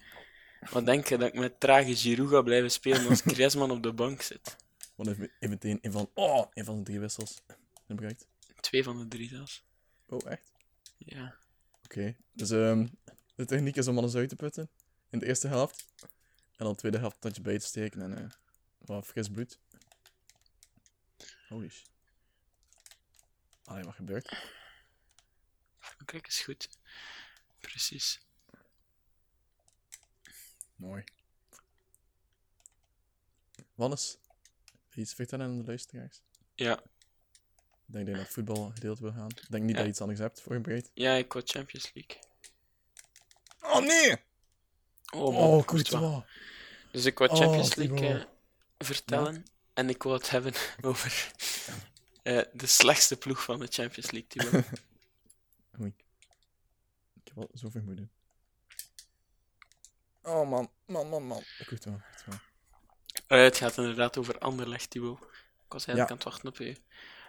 [0.71, 3.93] Wat denk je dat ik met trage Giroud ga blijven spelen als Griezmann op de
[3.93, 4.57] bank zit?
[4.95, 7.43] Want even, even meteen een van, oh, een van de drie wissels
[7.87, 8.27] gebruikt.
[8.61, 9.65] Twee van de drie zelfs.
[10.07, 10.53] Oh, echt?
[10.97, 11.35] Ja.
[11.85, 12.17] Oké.
[12.33, 12.87] Dus ehm,
[13.35, 14.71] de techniek is om alles uit te putten
[15.11, 15.85] in de eerste helft.
[16.57, 18.31] En dan de tweede helft een tandje bij te steken en eh
[18.79, 19.59] wat fris bloed.
[21.49, 21.91] Holy shit.
[23.65, 24.37] Allee, wat gebeurt?
[25.79, 26.69] Frankrijk is goed.
[27.61, 28.21] Precies.
[30.77, 31.05] Mooi.
[33.75, 34.19] Wannes,
[34.95, 36.21] iets vertellen aan de luisteraars?
[36.55, 36.73] Ja.
[36.79, 39.29] Ik denk dat je naar het voetbalgedeelte wil gaan.
[39.29, 40.91] Ik denk niet dat je iets anders hebt voorbereid.
[40.95, 42.17] Ja, ik wou Champions League.
[43.61, 44.17] Oh nee!
[45.13, 46.23] Oh, Oh, man, Courtois.
[46.93, 48.25] Dus ik wou Oh, Champions League eh,
[48.79, 49.45] vertellen.
[49.75, 51.33] En ik wou het hebben over
[52.23, 54.65] eh, de slechtste ploeg van de Champions League.
[55.81, 55.95] Oei.
[57.43, 58.11] Ik al zo vermoeden.
[60.23, 61.43] Oh man, man, man, man.
[61.65, 62.41] Courtois, Courtois.
[63.27, 65.19] Eh, het gaat inderdaad over Anderlecht, Thibaut.
[65.65, 66.05] Ik was eigenlijk Ja.
[66.05, 66.77] aan het wachten op u.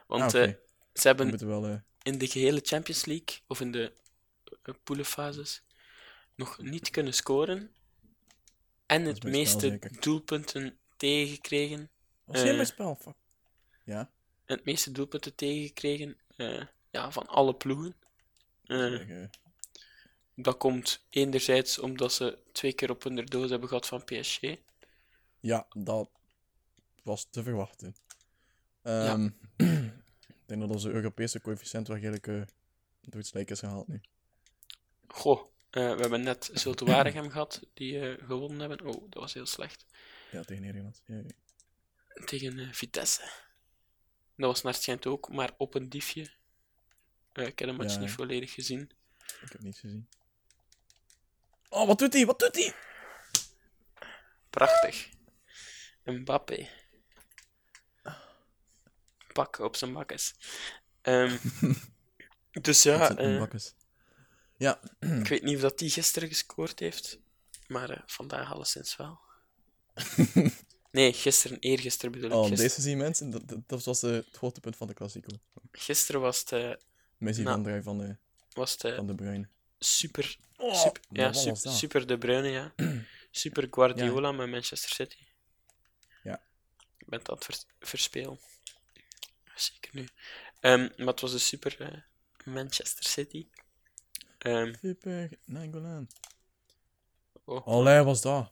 [0.08, 0.54] Want Ah, eh,
[0.94, 1.66] ze hebben wel...
[1.68, 3.94] eh, in de gehele Champions League, of in de
[4.66, 5.64] uh, poelenfases,
[6.36, 7.74] nog niet kunnen scoren.
[8.86, 11.90] En het spel meeste doelpunten tegengekregen.
[12.26, 12.96] Was mijn spel?
[12.96, 13.16] Fuck.
[13.84, 14.12] Ja.
[14.46, 17.96] Het meeste doelpunten tegengekregen eh, ja, van alle ploegen.
[18.64, 19.30] Zeg,
[20.42, 24.42] dat komt enerzijds omdat ze twee keer op hun doos hebben gehad van PSG.
[25.40, 26.10] ja, dat
[27.04, 27.96] was te verwachten.
[28.82, 29.26] Ehm,
[29.58, 32.42] ik denk dat onze Europese coëfficiënt wel redelijk eh,
[33.02, 34.02] door het is gehaald nu.
[35.08, 38.86] Goh, eh, we hebben net Zulte Waregem gehad, die eh, gewonnen hebben.
[38.86, 39.86] Oh, dat was heel slecht.
[40.32, 41.02] Ja, tegen Nederland.
[41.06, 42.26] Ja, ja.
[42.26, 43.22] Tegen Vitesse.
[44.36, 46.22] Dat was naar het schijnt ook, maar op een diefje.
[47.34, 48.16] Ik heb de match Ja, niet ja.
[48.16, 48.92] volledig gezien.
[49.42, 50.08] Ik heb niets gezien.
[51.70, 52.26] Oh, wat doet hij?
[52.26, 52.74] Wat doet hij?
[54.50, 55.10] Prachtig.
[56.04, 56.68] Mbappé.
[59.34, 60.36] Pak op zijn bakkes.
[61.02, 61.38] Ehm,
[62.62, 63.74] dus ja, eh, bakkes.
[64.58, 67.20] Ja, ik weet niet of dat die gisteren gescoord heeft,
[67.68, 69.20] maar eh, vandaag alleszins wel.
[70.92, 72.36] Nee, gisteren, eergisteren bedoel ik.
[72.36, 75.38] oh, deze zien mensen, dat, dat, was eh, het hoogtepunt van de Classico.
[75.72, 76.78] Gisteren was het,
[77.18, 78.16] Messi van Draai van de,
[78.54, 79.50] was het eh, van de Bruin.
[79.80, 81.74] Super, Oh, super, ja, super, dat?
[81.74, 82.74] super De Bruyne, ja.
[83.32, 85.18] Super Guardiola met Manchester City.
[86.24, 86.42] Ja.
[86.98, 88.40] Ik ben het vers- verspelen.
[89.56, 90.08] Zeker nu.
[90.60, 92.02] Ehm, maar het was een super eh,
[92.54, 93.48] Manchester City.
[94.38, 96.08] Ehm, Super, Nangolan.
[97.44, 98.52] oh, Allee, was dat?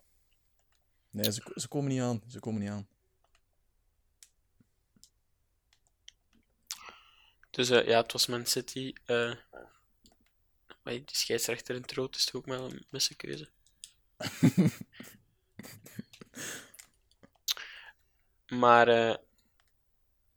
[1.09, 2.23] Nee, ze, ze komen niet aan.
[2.27, 2.87] Ze komen niet aan.
[7.49, 8.93] Dus eh, ja, het was Man City.
[9.05, 9.33] eh
[10.88, 13.50] maar die scheidsrechter in het rood is toch ook wel een missenkeuze.
[18.63, 19.15] maar, eh,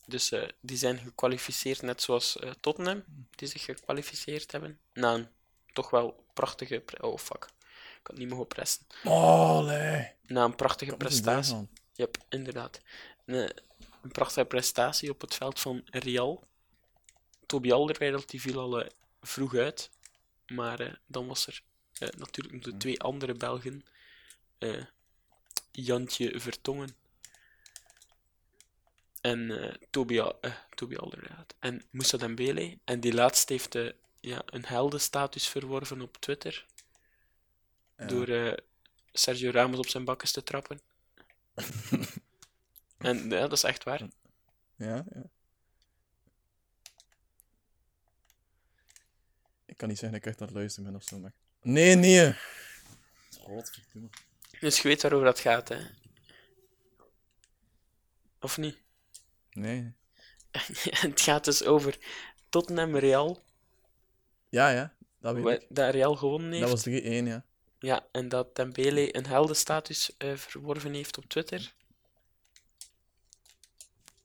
[0.07, 4.79] dus eh, die zijn gekwalificeerd, net zoals eh, Tottenham, die zich gekwalificeerd hebben.
[4.93, 5.29] Na een
[5.73, 6.83] toch wel prachtige.
[7.01, 7.45] Oh fuck,
[8.01, 8.87] ik had niet mogen pressen.
[10.27, 11.69] Na een prachtige prestatie.
[11.93, 12.81] Yep, inderdaad.
[13.25, 13.53] Een,
[14.03, 16.45] een prachtige prestatie op het veld van Real.
[17.47, 18.87] Toby Alderweireld die viel al
[19.21, 19.91] vroeg uit.
[20.51, 21.63] Maar eh, dan was er
[21.99, 23.85] eh, natuurlijk nog de twee andere Belgen.
[24.59, 24.85] eh,
[25.73, 26.95] Jantje Vertongen.
[29.21, 31.55] En Toby, Al- eh, Toby Alderweireld.
[31.59, 32.79] En Moussa Dembele.
[32.85, 36.67] En die laatste heeft eh, ja, een heldenstatus verworven op Twitter.
[37.97, 38.05] Ja.
[38.07, 38.55] Door
[39.13, 40.81] Sergio Ramos op zijn bakkes te trappen.
[42.99, 44.01] En ja, dat is echt waar.
[44.77, 45.23] Ja, ja.
[49.81, 51.33] Kan niet zeggen dat ik echt aan het luisteren ben of zo, maar...
[51.62, 52.35] Nee, nee!
[53.38, 54.09] Godverdomme.
[54.61, 55.79] Dus je weet waarover dat gaat, hè?
[58.40, 58.79] Of niet?
[59.51, 59.93] Nee.
[61.07, 61.99] Het gaat dus over
[62.49, 63.43] Tottenham Real,
[64.49, 64.95] Ja, ja.
[65.21, 65.66] Dat weet wa- ik.
[65.69, 66.61] dat Real gewonnen heeft.
[66.62, 67.45] Dat was 3-1, ja.
[67.79, 71.75] Ja, en dat Dembele een heldenstatus eh, verworven heeft op Twitter.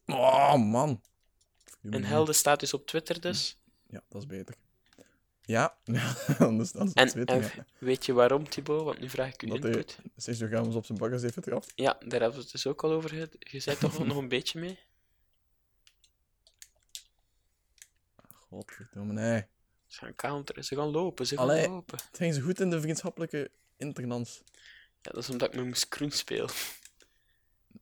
[0.06, 1.02] Oh, man.
[1.82, 3.58] Een heldenstatus op Twitter dus.
[3.88, 4.56] Ja, dat is beter.
[5.45, 5.77] Ja,
[6.39, 7.65] anders dan is En, ja.
[7.77, 8.84] weet je waarom, Thibaut?
[8.84, 9.99] Want nu vraag ik u Dat input.
[10.17, 11.71] Sergio Ramos op zijn bakkers heeft getrapt.
[11.75, 13.29] Ja, daar hebben we het dus ook al over gehad.
[13.39, 14.79] Je zei toch nog een beetje mee?
[18.31, 19.45] Godverdomme, nee.
[19.88, 21.67] Ze gaan counteren, ze gaan lopen, ze gaan Allee.
[21.69, 21.97] lopen.
[21.97, 24.41] Het ging zo goed in de vriendschappelijke internans.
[25.01, 26.49] Ja, dat is omdat ik met moest Kroen speel.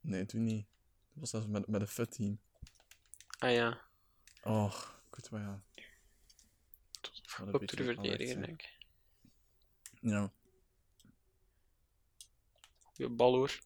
[0.02, 0.66] Nee, toen niet.
[1.10, 2.40] Dat was zelfs met, met een fut team.
[3.38, 3.82] Ah ja,
[4.44, 4.74] Oh,
[5.10, 5.62] goed wel ja.
[7.42, 8.78] Op de verdediger, alert, denk ik.
[10.02, 10.32] Ja.
[12.84, 13.60] Goeie bal hoor.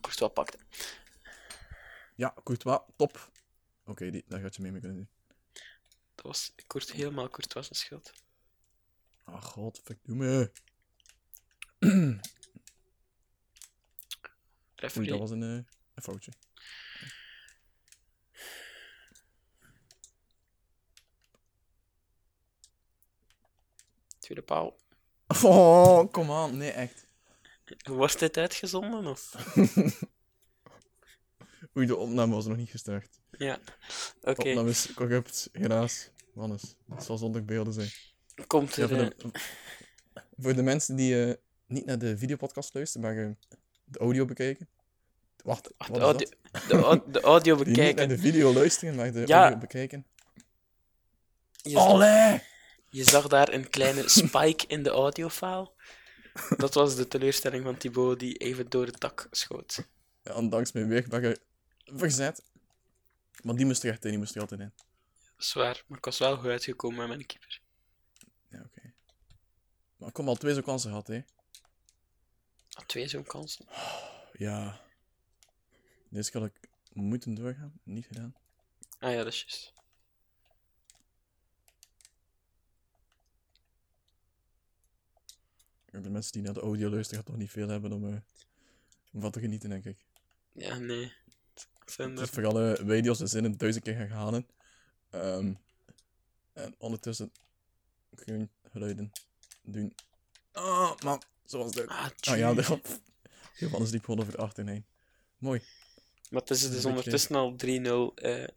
[0.00, 0.58] Courtois pakte.
[2.14, 3.30] Ja, Courtois, top.
[3.84, 5.08] Oké, die daar gaat je mee mee kunnen doen.
[6.14, 8.12] Dat was kort, helemaal Courtois zijn schuld.
[9.24, 10.52] Ah, god, verdomme.
[11.84, 12.20] Oei,
[14.74, 15.08] Referee.
[15.08, 16.32] dat was een, eh, een foutje.
[24.28, 24.76] Tweede paal.
[25.42, 26.56] Oh, kom aan.
[26.56, 27.06] Nee, echt.
[27.84, 29.06] Wordt dit uitgezonden?
[29.06, 29.34] Of?
[31.76, 33.20] Oei, de opname was nog niet gestart.
[33.30, 33.58] Ja.
[34.20, 36.10] De Oké, opname is corrupt, helaas.
[36.34, 37.90] Wannes, het zal zonder beelden zijn.
[38.46, 38.88] komt Ja, er...
[38.88, 39.30] voor, eh, de,
[40.38, 41.34] voor de mensen die eh,
[41.66, 43.30] niet naar de videopodcast luisteren, maar eh,
[43.84, 44.68] de audio bekijken.
[45.44, 46.62] Wacht, wat de, is audio, dat?
[46.68, 48.08] de, au- de audio Die niet naar bekijken.
[48.16, 49.40] de video luisteren, maar de Ja.
[49.42, 50.06] audio bekijken.
[51.74, 52.42] Allee!
[52.90, 55.70] Je zag daar een kleine spike in de audiofile.
[56.56, 59.86] Dat was de teleurstelling van Thibaut die even door het dak schoot.
[60.22, 61.38] Ja, ondanks mijn weegbagger
[61.84, 62.42] verzet.
[63.42, 64.72] Maar die moest er echt in, die moest er altijd in.
[65.36, 67.60] Zwaar, maar ik was wel goed uitgekomen met mijn keeper.
[68.50, 68.92] Ja, oké.
[69.96, 71.22] Maar ik kom al twee zo'n kansen gehad, hè.
[72.72, 73.66] Had twee zo'n kansen.
[74.32, 74.80] Ja.
[76.08, 78.34] Deze had ik moeten doorgaan, niet gedaan.
[78.98, 79.72] Ah ja, dat is juist.
[85.90, 88.20] De mensen die naar de audio luisteren gaan toch niet veel hebben om, eh,
[89.12, 90.04] om van te genieten, denk ik.
[90.52, 91.12] Ja, nee.
[91.84, 94.46] Het is vooral eh video's de zinnen duizend keer gaan halen.
[95.10, 95.52] Ehm,
[96.52, 97.32] en ondertussen
[98.14, 99.12] gewoon geluiden
[99.62, 99.94] doen.
[100.52, 101.86] Ah, man, zoals dit.
[101.88, 102.80] Ah, Ah ja, de
[103.54, 104.86] Johannes liep gewoon over de 8 in 1.
[105.38, 105.62] Mooi.
[106.30, 108.48] Maar het is dus beetje- ondertussen al 3-0 eh,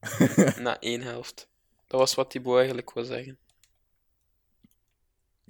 [0.64, 1.48] na één helft.
[1.86, 3.38] Dat was wat Thibaut eigenlijk wil zeggen.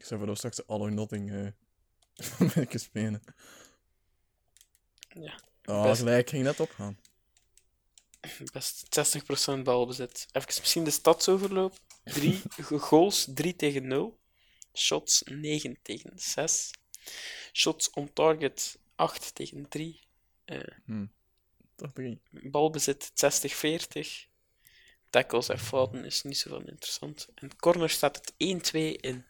[0.01, 3.23] Ik zou voor straks All or Nothing eh uh, spelen.
[5.09, 5.99] Ja, Ah, best.
[5.99, 6.99] gelijk ging net opgaan.
[8.53, 8.85] Best
[9.59, 10.27] 60% balbezit.
[10.33, 11.79] Even misschien de stadsoverloop.
[12.05, 14.19] Drie ge- goals, 3 tegen 0.
[14.75, 16.71] Shots 9 tegen 6.
[17.53, 20.01] Shots on target 8 tegen 3.
[21.75, 22.21] Toch drie.
[22.31, 24.29] Balbezit 60-40.
[25.11, 27.29] Tackles en fouten is niet zo van interessant.
[27.35, 29.25] En corner staat het 1-2 in.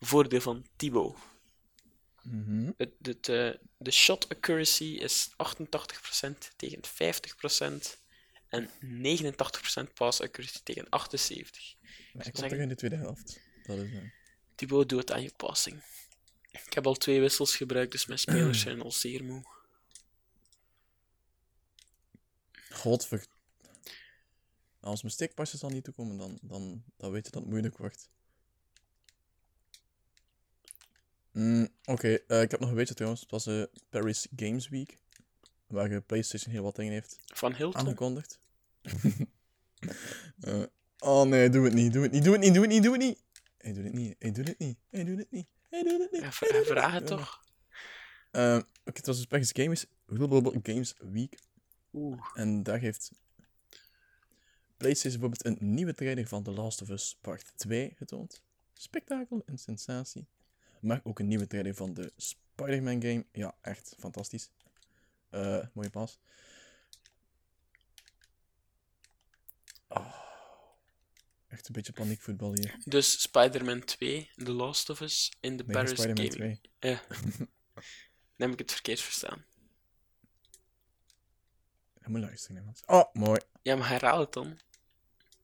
[0.00, 1.16] Voordeel van Thibaut.
[2.22, 2.70] Mhm.
[2.76, 7.98] Het, het, eh, de shot accuracy is 88% tegen 50%.
[8.48, 11.76] En 89% pass accuracy tegen 78%.
[12.12, 13.40] Maar ik kom toch in de tweede helft.
[13.62, 13.92] Dat is...
[13.92, 14.02] eh,
[14.54, 15.82] Thibaut doet het aan je passing.
[16.50, 19.42] Ik heb al twee wissels gebruikt, dus mijn spelers zijn al zeer moe.
[22.70, 23.26] Godver...
[24.80, 28.10] Als mijn stickpasjes al niet toekomen, dan, dan, dan weet je dat het moeilijk wordt.
[31.38, 33.20] Mm, Oké, eh, ik heb nog een beetje trouwens.
[33.22, 34.98] Het was eh, Paris Games Week.
[35.66, 37.80] Waar eh, PlayStation heel wat dingen heeft Van Hilton.
[37.80, 38.38] aangekondigd.
[40.40, 40.62] Eh,
[40.98, 42.92] oh nee, doe het niet, doe het niet, doe het niet, doe het niet, doe
[42.92, 43.22] het niet.
[43.58, 46.10] Hij doet het niet, hij doet het niet, hij doet het niet, hij doet het
[46.10, 46.20] niet.
[46.22, 47.44] Ja, doet het vraag het toch?
[48.30, 49.86] Eh, Oké, het was dus Paris Games,
[50.62, 51.38] Games Week.
[51.92, 52.30] Oeh.
[52.34, 53.12] En daar heeft
[54.76, 58.42] PlayStation bijvoorbeeld een nieuwe trailer van The Last of Us Part 2 getoond.
[58.72, 60.28] Spektakel en sensatie.
[60.80, 63.26] Maar ook een nieuwe trailer van de Spider-Man game.
[63.32, 64.50] Ja, echt fantastisch.
[65.30, 66.18] Eh, mooie pas.
[69.88, 70.14] Oh,
[71.48, 72.76] echt een beetje paniekvoetbal hier.
[72.84, 76.60] Dus Spider-Man 2, The Last of Us, in de Nee, Paris Spider-Man Gaming.
[76.78, 76.92] 2.
[76.92, 77.00] Ja.
[77.08, 77.48] Dan
[78.48, 79.44] heb ik het verkeerd verstaan.
[81.94, 82.88] Je moet luisteren, mensen.
[82.88, 83.40] Oh, mooi.
[83.62, 84.58] Ja, maar herhaal het dan.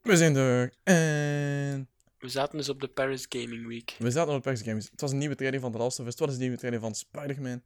[0.02, 0.74] We zijn er.
[0.82, 1.88] En...
[2.24, 3.96] We zaten dus op de Paris Gaming Week.
[3.98, 4.90] We zaten op Paris Games.
[4.90, 6.10] Het was een nieuwe trailer van The Last of Us.
[6.10, 7.62] Het was een nieuwe trailer van Spider-Man.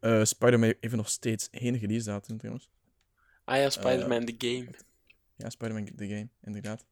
[0.00, 2.68] Eh, Spider-Man heeft nog steeds geen release datum trouwens.
[3.44, 4.68] Ah ja, Spider-Man the Game.
[5.36, 6.84] Ja, Spider-Man the Game, inderdaad.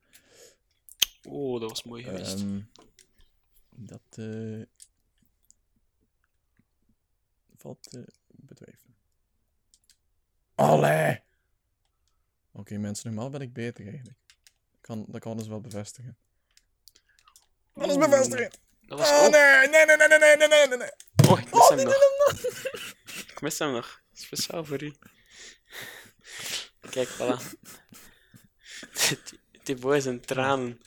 [1.29, 2.41] Oh, dat was mooi geweest.
[2.41, 2.61] Ehm,
[3.71, 4.63] dat eh,
[7.57, 8.97] valt te betwijfelen.
[10.55, 11.21] Allee!
[12.53, 14.19] Oké mensen, normaal ben ik beter eigenlijk.
[14.81, 16.17] Kan, dat kan dus wel bevestigen.
[17.77, 18.61] Dat is bevestigend.
[18.81, 20.91] Dat was Oh nee, nee, nee, nee, nee, nee, nee, nee, nee.
[21.29, 22.03] Oh, ik mis hem nog.
[23.29, 24.01] Ik mis hem nog.
[24.12, 24.95] Speciaal voor u.
[26.91, 27.41] Kijk, voilà.
[29.64, 30.81] Thibaut is in tranen.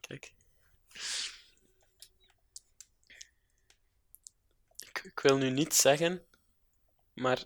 [0.00, 0.32] Kijk.
[4.78, 6.24] Ik, ik wil nu niet zeggen,
[7.14, 7.44] maar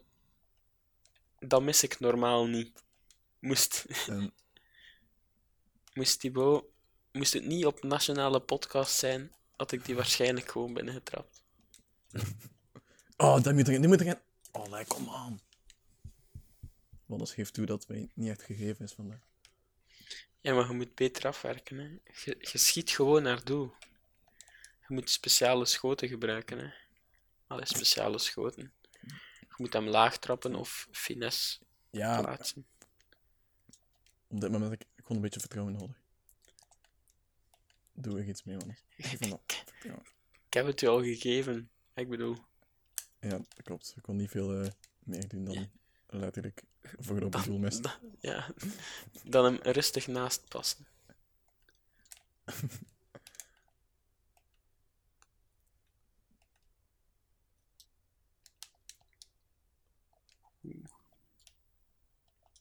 [1.39, 2.85] dat mis ik normaal niet.
[3.41, 4.29] Moest, Ehm,
[5.93, 6.65] moest Thibaut,
[7.17, 11.43] moest het niet op nationale podcast zijn, had ik die waarschijnlijk gewoon binnengetrapt.
[13.19, 14.19] Oh, dat moet erin, die moet erin.
[14.53, 15.41] Oh, nee, kom aan.
[17.07, 19.21] Want dat geeft toe dat wij niet echt gegeven is vandaag.
[20.41, 21.79] Ja, maar je moet beter afwerken.
[21.79, 21.85] Hè.
[22.25, 23.73] Je, je schiet gewoon naar doel.
[24.89, 26.59] Je moet speciale schoten gebruiken.
[26.59, 26.71] Hè.
[27.47, 28.73] Allee, speciale schoten.
[29.41, 31.59] Je moet hem laag trappen of finesse
[31.91, 32.67] Ja, plaatsen.
[34.29, 35.97] op dit moment heb ik gewoon een beetje vertrouwen nodig.
[37.97, 38.75] Doe ik iets mee, man.
[40.47, 41.71] Ik heb het je al gegeven.
[41.95, 42.37] Ik bedoel,
[43.21, 43.93] Ja, dat klopt.
[43.97, 45.71] Ik kon niet veel eh, meer doen dan
[46.07, 47.81] letterlijk voor op het doel mis.
[47.81, 48.51] da- ja,
[49.25, 50.87] dan hem rustig naast passen.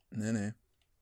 [0.10, 0.54] Nee, nee.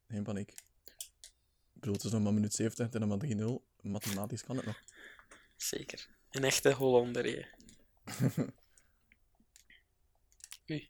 [0.07, 0.49] Geen paniek.
[0.49, 3.72] Ik bedoel, het is nog maar minuut 70 en dan maar 3-0.
[3.83, 4.83] Mathematisch kan het nog.
[5.55, 6.09] Zeker.
[6.29, 7.45] Een echte Hollander, hè.
[10.71, 10.89] Oei.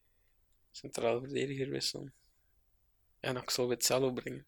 [0.72, 2.14] Centraal verdediger wisselen.
[3.20, 4.46] En Axel Witzello brengen.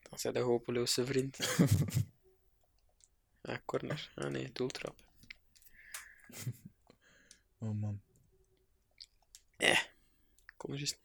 [0.00, 1.36] Dan zijn de hopeloze vriend.
[3.42, 4.12] ja, corner.
[4.14, 4.96] Ah nee, doeltrap.
[7.60, 8.00] Oh man.
[9.56, 9.82] Eh,
[10.56, 10.96] kom er eens.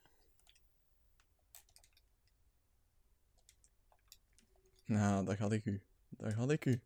[4.85, 5.81] Nou, daar had ik u.
[6.17, 6.81] Daar had ik u.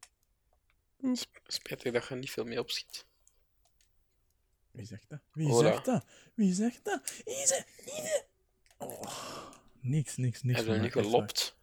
[1.48, 3.06] Spijtig dat je niet veel mee opschiet.
[4.72, 5.20] Wie zegt dat?
[5.34, 5.72] Wie Hola.
[5.72, 6.06] zegt dat?
[6.34, 7.22] Wie zegt dat?
[7.26, 8.26] Ise, Ise.
[8.78, 10.60] Oh, niks, niks, niks.
[10.60, 11.04] Heb mij, echt waar.
[11.04, 11.56] gelopt?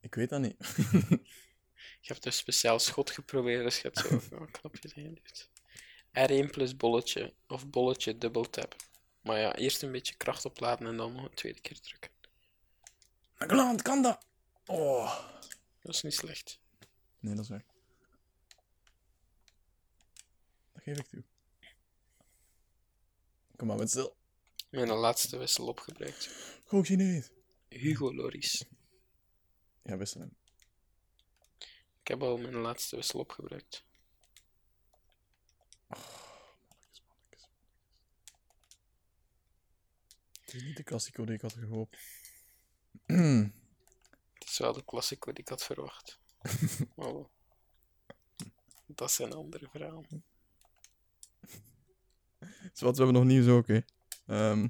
[0.00, 0.56] Ik weet dat niet.
[2.00, 5.48] Je hebt een speciaal schot geprobeerd, dus je hebt zo een knopje ingeduwd.
[6.46, 8.76] R1 plus bolletje, of bolletje dubbel tap.
[9.20, 12.10] Maar ja, eerst een beetje kracht opladen en dan nog een tweede keer drukken.
[13.38, 14.26] Nederland kan dat.
[14.66, 15.18] Oh.
[15.80, 16.58] Dat is niet slecht.
[17.26, 17.64] Nee, dat is waar.
[20.72, 21.22] Dat geef ik toe.
[23.56, 24.16] Kom maar, met stil.
[24.70, 26.28] Mijn laatste wissel opgebruikt.
[26.64, 27.30] Gewoon Chinees.
[27.68, 28.64] Hugo Loris.
[29.82, 30.36] Ja, wissel hem.
[32.00, 33.84] Ik heb al mijn laatste wissel opgebruikt.
[40.40, 41.98] Het is niet de klassico die ik had gehoopt.
[44.38, 46.18] Het is wel de klassico die ik had verwacht.
[46.96, 47.30] Wel.
[48.86, 50.24] Dat zijn andere verhalen.
[52.72, 53.80] Zo wat we hebben nog nieuws ook, hè.
[54.26, 54.68] Ehm,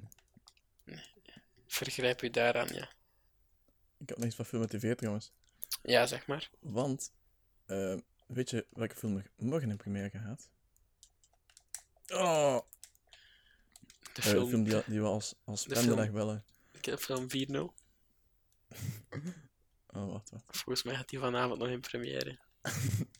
[1.67, 2.89] Vergrijp u daaraan, ja.
[3.99, 5.33] ik heb nog iets van film en tv trouwens.
[5.83, 6.51] Ja, zeg maar.
[6.61, 7.13] Want,
[7.67, 10.49] ehm, weet je welke film er morgen in première gaat?
[12.09, 12.63] Oh, De
[14.15, 16.15] eh, de film, die, die we als, als de pendeleg film.
[16.17, 16.45] bellen.
[16.81, 17.73] de film 4-0.
[19.97, 20.45] Oh, wacht, wacht.
[20.49, 22.39] Volgens mij gaat die vanavond nog in première.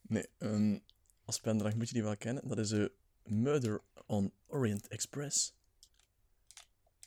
[0.00, 0.78] Nee, ehm,
[1.24, 2.48] als pendeleg moet je die wel kennen.
[2.48, 2.84] Dat is eh,
[3.24, 5.54] Murder on Orient Express.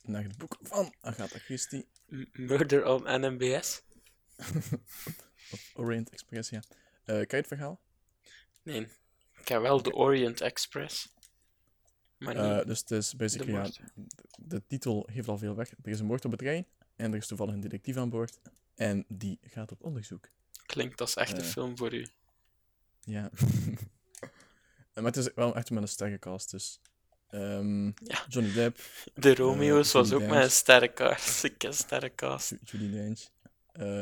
[0.02, 1.88] Naar het boek van Agatha Christie.
[2.08, 3.82] M- Murder on NMBS?
[5.74, 6.60] Orient Express, ja.
[7.06, 7.82] Ken je het verhaal?
[8.64, 8.88] Nee.
[9.40, 11.14] Ik heb wel de Orient Express.
[12.18, 15.56] Maar niet Eh, dus het is basically, de ja, de, de titel geeft al veel
[15.56, 15.72] weg.
[15.72, 18.40] Er is een moord op de trein en er is toevallig een detectief aan boord.
[18.76, 20.30] En die gaat op onderzoek.
[20.66, 21.48] Klinkt als echte Eh.
[21.48, 22.08] film voor u.
[23.00, 23.30] Ja.
[24.94, 26.80] maar het is wel echt met een sterke cast, dus...
[27.28, 28.26] ehm, Ja.
[28.28, 28.80] Johnny Depp,
[29.14, 31.44] De Romeo's was Judy ook met een sterrencast.
[31.50, 32.50] Ik ken sterrencast.
[32.50, 33.30] Ju- Judy Dench,
[33.72, 34.02] eh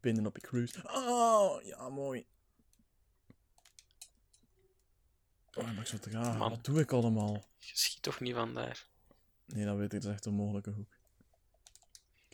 [0.00, 0.72] Penelope Cruz.
[0.84, 2.26] Oh, ja, mooi.
[5.54, 6.36] Oh, dat is zo traag.
[6.38, 6.50] Man.
[6.50, 7.32] Wat doe ik allemaal?
[7.58, 8.86] Je schiet toch niet van daar?
[9.46, 10.00] Nee, dat weet ik.
[10.00, 10.95] Dat is echt een onmogelijke hoek.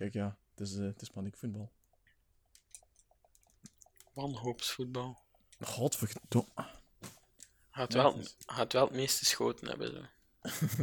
[0.03, 0.36] Kijk, ja.
[0.50, 1.72] Het is, eh, het is paniekvoetbal.
[4.12, 5.18] Wanhoopsvoetbal.
[5.61, 6.50] Godverdomme.
[7.70, 9.90] Gaat wel, gaat wel het meeste schoten hebben.
[9.92, 10.00] Zo.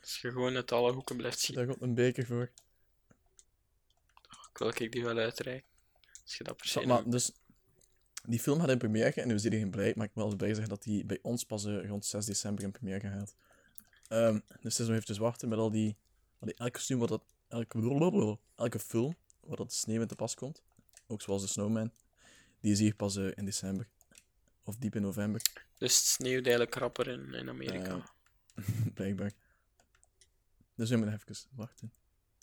[0.00, 2.50] Als je gewoon uit alle hoeken blijft schieten, Daar komt een beker voor.
[4.52, 5.68] wil ik die wel uitreiken.
[6.22, 7.32] Als je dat per se Zat, maar, dus,
[8.24, 10.68] die film gaat in première en we zijn iedereen blij, maar ik wil wel zeggen
[10.68, 13.34] dat die bij ons pas eh, rond 6 december in première gaat.
[14.08, 15.96] Ehm, dus het is nog eventjes wachten met al die,
[16.38, 20.14] al die elke kostuum, wat dat, elke, elke film, waar dat de sneeuw in te
[20.14, 20.62] pas komt.
[21.06, 21.92] ook zoals de Snowman.
[22.60, 23.88] Die is hier pas eh, in december.
[24.62, 25.42] Of diep in november,
[25.78, 27.94] Dus het sneeuwt eigenlijk rapper in, in Amerika.
[27.96, 28.12] Ja.
[28.94, 29.32] blijkbaar.
[30.74, 31.92] Dus we moeten even wachten.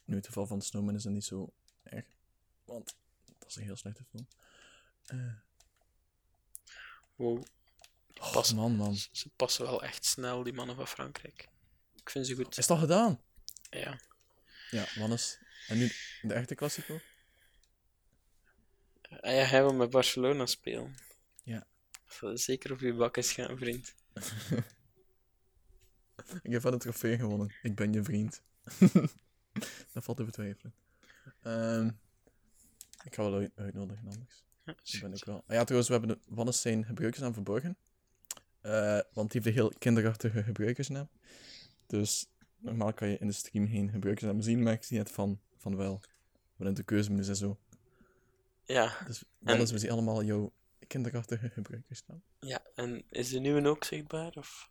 [0.06, 1.54] Nu, het geval van de Snowman is dat niet zo
[1.84, 2.06] erg.
[2.66, 2.96] Want
[3.40, 4.28] dat is een heel slechte film.
[5.06, 5.34] Eh,
[7.16, 7.38] Wow.
[8.20, 8.96] oh, Pas- man, man.
[8.96, 11.50] Ze- Ze passen wel echt snel, die mannen van Frankrijk.
[11.96, 12.58] Ik vind ze goed.
[12.58, 13.22] Is dat gedaan?
[13.70, 14.00] Ja.
[14.72, 15.40] Ja, Wannes.
[15.68, 15.92] En nu
[16.22, 17.00] de echte Classico?
[19.10, 20.96] Ah ja, hij wil met Barcelona spelen.
[21.44, 21.68] Ja.
[22.34, 23.96] Zeker op je bak is gaan, vriend.
[26.42, 27.56] Ik heb wel een trofee gewonnen.
[27.62, 28.42] Ik ben je vriend.
[29.94, 30.74] dat valt te betwijfelen.
[31.42, 31.90] Ehm,
[33.04, 34.44] ik ga wel uit uitnodigen anders.
[34.64, 35.44] Ja, Dat ben ik wel.
[35.48, 37.78] Ah ja, trouwens, we hebben de Wannes zijn gebruikersnaam verborgen.
[38.62, 41.10] Eh, want die heeft een heel kinderachtige gebruikersnaam.
[41.88, 42.28] Dus
[42.66, 45.76] normaal kan je in de stream geen gebruikersnaam zien, maar ik zie het van, van
[45.76, 46.02] wel.
[46.56, 47.60] Waarin de keuzemenu en zo.
[48.66, 50.54] Ja, Dus we zien allemaal jouw
[50.88, 52.24] kinderachtige gebruikersnaam.
[52.40, 54.34] ja, en is de nieuwe ook zichtbaar?
[54.36, 54.70] Of?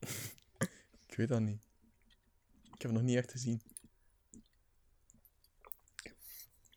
[1.08, 1.62] Ik weet dat niet.
[2.64, 3.62] Ik heb het nog niet echt gezien.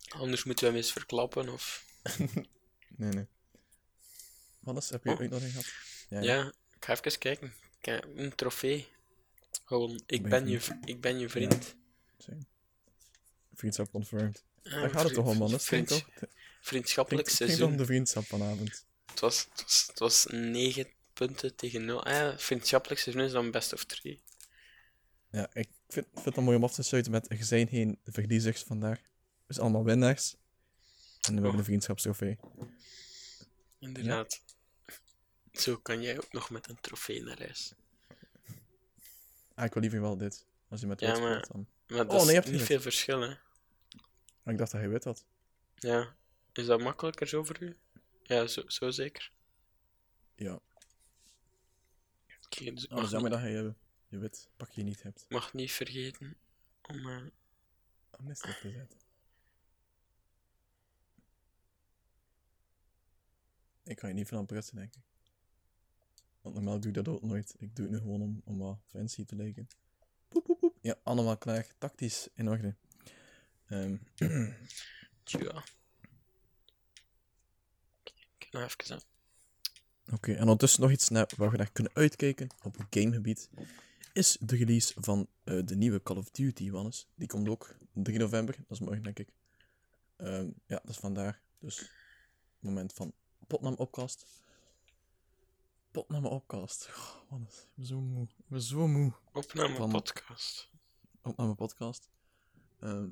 [0.10, 1.86] Anders moeten we hem eens verklappen, of...
[2.98, 3.28] Nee, nee.
[4.60, 5.20] Wannes, heb je Oh.
[5.20, 5.52] uitnodiging
[6.10, 6.24] gehad?
[6.24, 7.54] Ja, ik ga even kijken.
[7.82, 8.88] Kijk, een trofee.
[9.64, 11.76] Gewoon, ik Ben ben, je je, v- ik ben je vriend.
[13.54, 14.44] Vriendschap confirmed.
[14.64, 15.52] Ah, Daar gaat het toch om, man.
[15.52, 16.08] Dat vriend- toch?
[16.14, 16.30] Het
[16.62, 17.78] Vriendschappelijk om seizoen.
[17.78, 18.86] de vriendschap vanavond.
[19.06, 22.04] Het was, het, was, het was 9 punten tegen 0.
[22.06, 24.22] Ah ja, vriendschappelijk seizoen is dan best of 3.
[25.32, 28.62] Ja, ik vind, vind het mooi om af te sluiten met er zijn geen verliezers
[28.64, 29.00] vandaag.
[29.48, 30.36] Dus allemaal winnaars.
[31.22, 32.38] En we hebben een vriendschapstrofee.
[33.80, 34.42] Inderdaad.
[35.54, 37.74] Zo kan jij ook nog met een trofee naar huis.
[39.62, 40.46] Ah, ik wil liever wel dit.
[40.70, 41.68] Als je met Ja, wit maar- speelt dan.
[41.98, 43.30] Maar dat Oh, nee, is niet veel verschil, hè.
[44.46, 45.26] Ik dacht dat hij wit had.
[45.76, 46.16] Ja.
[46.54, 47.78] Is dat makkelijker zo voor u?
[48.24, 49.32] Ja, zo, zo zeker.
[50.36, 50.60] Ja.
[52.46, 53.74] Oké, dus Oh, mag, jammer dat hij je,
[54.08, 55.26] je wit pakje niet hebt.
[55.30, 56.36] mag niet vergeten
[56.82, 57.10] om...
[57.10, 57.24] eh,
[58.20, 59.00] Om dit erop te zetten.
[63.84, 65.02] Ik ga je niet van prutsen, denk ik.
[66.42, 67.56] Want normaal doe ik dat ook nooit.
[67.58, 69.68] Ik doe het nu gewoon om, om wat fancy te lijken.
[70.28, 70.78] Poep, poep, poep.
[70.82, 71.68] Ja, allemaal klaar.
[71.78, 72.76] Tactisch in orde.
[73.66, 73.98] Ehm,
[75.24, 75.64] tja.
[78.38, 79.02] Kijk even aan.
[80.14, 83.50] Oké, en ondertussen nog iets naar, waar we naar kunnen uitkijken op gamegebied.
[84.14, 87.08] Is de release van eh, de nieuwe Call of Duty, Wannes.
[87.16, 89.34] Die komt ook 3 november, dat is morgen denk ik.
[90.16, 91.42] Ehm, ja, dat is vandaag.
[91.60, 91.92] Dus
[92.60, 93.14] moment van
[93.48, 94.26] Potnam opcast.
[95.92, 96.88] Potnam opcast.
[96.90, 98.24] Oh, Wannes, ik ben zo moe.
[98.24, 99.14] Ik ben zo moe.
[99.34, 100.70] Opname Van- podcast.
[101.22, 102.10] Opname podcast.
[102.80, 103.10] Ehm.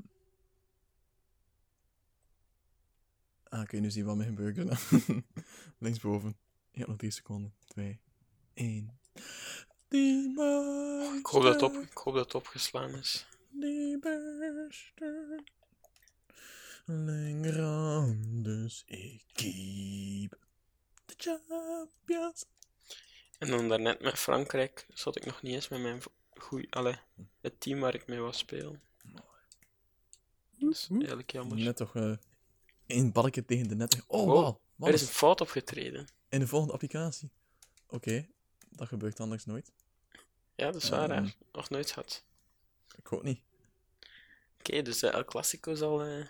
[3.44, 4.58] Ah, kun je nu zien wat me gebeurt?
[5.80, 6.38] Linksboven.
[6.72, 7.54] Ja, nog 3 seconden.
[7.66, 8.00] 2,
[8.54, 9.00] 1.
[9.88, 10.30] Die
[11.18, 13.28] Ik hoop dat op, ik hoop dat het opgeslaan is.
[13.50, 15.44] Die beste.
[16.86, 20.38] Lengrand, dus ik keep
[21.06, 22.46] de champions.
[23.40, 26.02] En dan daarnet met Frankrijk zat ik nog niet eens met mijn
[26.34, 26.96] goeie, allee,
[27.42, 28.82] het team waar ik mee was spelen.
[30.60, 31.58] Dat is eigenlijk jammer.
[31.58, 32.14] Net toch eh
[32.86, 34.04] één balkje tegen de net.
[34.08, 34.58] Oh, Wow, wow.
[34.76, 36.08] Wat Er is een fout opgetreden.
[36.30, 37.30] in de volgende applicatie?
[37.88, 38.28] Oké,
[38.70, 39.72] dat gebeurt anders nooit.
[40.56, 41.30] Ja, dat is waar, Ehm.
[41.52, 42.24] Nog nooit gehad.
[42.98, 43.42] Ik ook niet.
[44.60, 46.04] Oké, dus eh, El Clasico zal...
[46.04, 46.26] eh,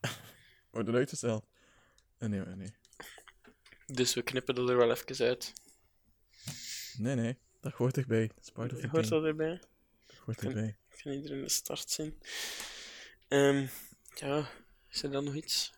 [0.70, 1.46] Wordt het uitgesteld?
[2.18, 2.74] Nee, nee, nee.
[3.86, 5.52] dus we knippen er wel even uit.
[6.98, 7.36] Nee, nee.
[7.60, 8.26] Dat hoort erbij.
[8.26, 9.20] Dat is part of the Hoort game.
[9.20, 9.60] dat erbij?
[10.06, 10.76] Dat hoort erbij.
[10.90, 12.18] Ik kan iedereen de start zien.
[13.28, 13.66] Ehm,
[14.14, 14.48] ja,
[14.90, 15.72] is er dan nog iets?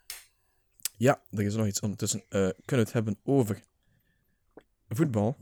[0.97, 2.21] Ja, er is nog iets ondertussen.
[2.21, 3.63] Eh kunnen we het hebben over
[4.89, 5.37] voetbal?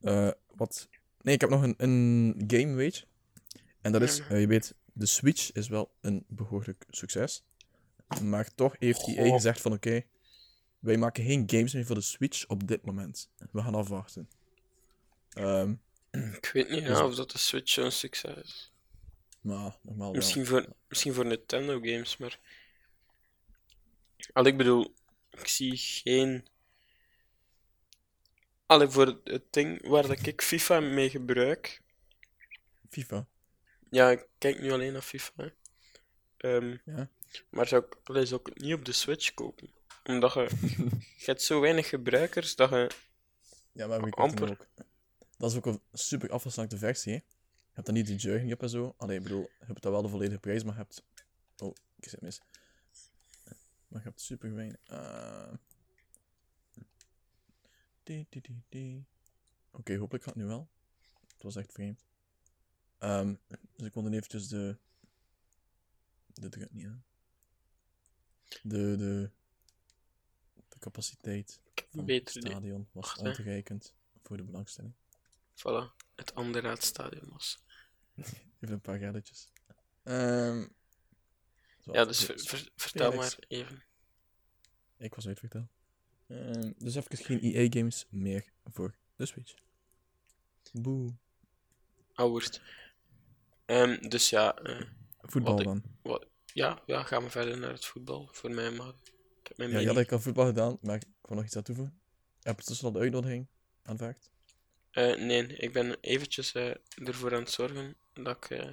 [0.00, 0.88] Eh, wat?
[1.22, 3.04] Nee, ik heb nog een, een game, weet je.
[3.80, 7.44] En dat is, eh, je weet, de Switch is wel een behoorlijk succes.
[8.22, 9.34] Maar toch heeft EA Goh.
[9.34, 10.02] gezegd van oké,
[10.78, 13.30] wij maken geen games meer voor de Switch op dit moment.
[13.52, 14.28] We gaan afwachten.
[15.32, 15.74] Ehm,
[16.10, 18.72] Ik weet niet Dus- ja, of dat de Switch zo'n succes is.
[19.40, 20.16] maar normaal wel.
[20.16, 22.38] Misschien voor, misschien voor Nintendo games, maar...
[24.32, 24.94] Al ik bedoel,
[25.30, 26.46] ik zie geen...
[28.66, 31.80] Allee, voor het ding waar dat ik FIFA mee gebruik...
[32.90, 33.26] FIFA.
[33.90, 35.52] Ja, ik kijk nu alleen naar FIFA.
[36.36, 37.08] Ehm, Ja.
[37.50, 39.70] Maar zou ik, allee, zou ik niet op de Switch kopen?
[40.04, 40.48] Omdat je...
[41.18, 42.90] je hebt zo weinig gebruikers dat je...
[43.72, 44.50] Ja, maar we Amper.
[44.50, 44.66] ook.
[45.40, 47.12] Dat is ook een super afgeslankte versie.
[47.12, 47.18] Hè?
[47.18, 48.94] Je hebt dan niet die juiching op en zo.
[48.96, 51.04] Allee, ik bedoel, je hebt dan wel de volledige prijs, maar je hebt.
[51.58, 52.40] Oh, ik zit mis.
[53.88, 54.80] Maar je hebt super weinig.
[54.84, 55.52] Eh.
[59.70, 60.68] Oké, hopelijk gaat het nu wel.
[61.32, 62.04] Het was echt vreemd.
[62.98, 63.34] Ehm,
[63.76, 64.76] dus ik kon dan eventjes de...
[66.32, 67.04] Dit gaat niet aan.
[68.62, 69.30] De, de...
[70.68, 71.60] De capaciteit
[71.90, 74.94] van het stadion was ontoereikend voor de belangstelling.
[75.60, 77.58] Voilà, het andere raadstadion was.
[78.60, 79.48] Even een paar gelletjes.
[80.02, 80.66] Ehm
[81.92, 83.82] Ja, dus ver- ver- vertel maar even.
[84.98, 85.68] Ik was uitverteld.
[86.26, 89.54] Ehm dus even geen EA-games meer voor de Switch.
[90.72, 91.14] Boe.
[92.14, 92.62] Ouwerd.
[93.64, 94.86] Ehm, dus ja, eh,
[95.22, 95.82] Voetbal Wat ik- dan.
[96.02, 98.28] wat, ja, ja, gaan we verder naar het voetbal.
[98.32, 98.94] Voor mij maar.
[99.40, 101.62] Ik heb mijn Ja, had ik al voetbal gedaan, maar ik wil nog iets aan
[101.62, 102.00] toevoegen.
[102.40, 103.46] Heb je tussen al de uitnodiging
[103.82, 104.30] aanvaard?
[104.90, 108.68] Eh, nee, ik ben eventjes eh, ervoor aan het zorgen dat ik eh,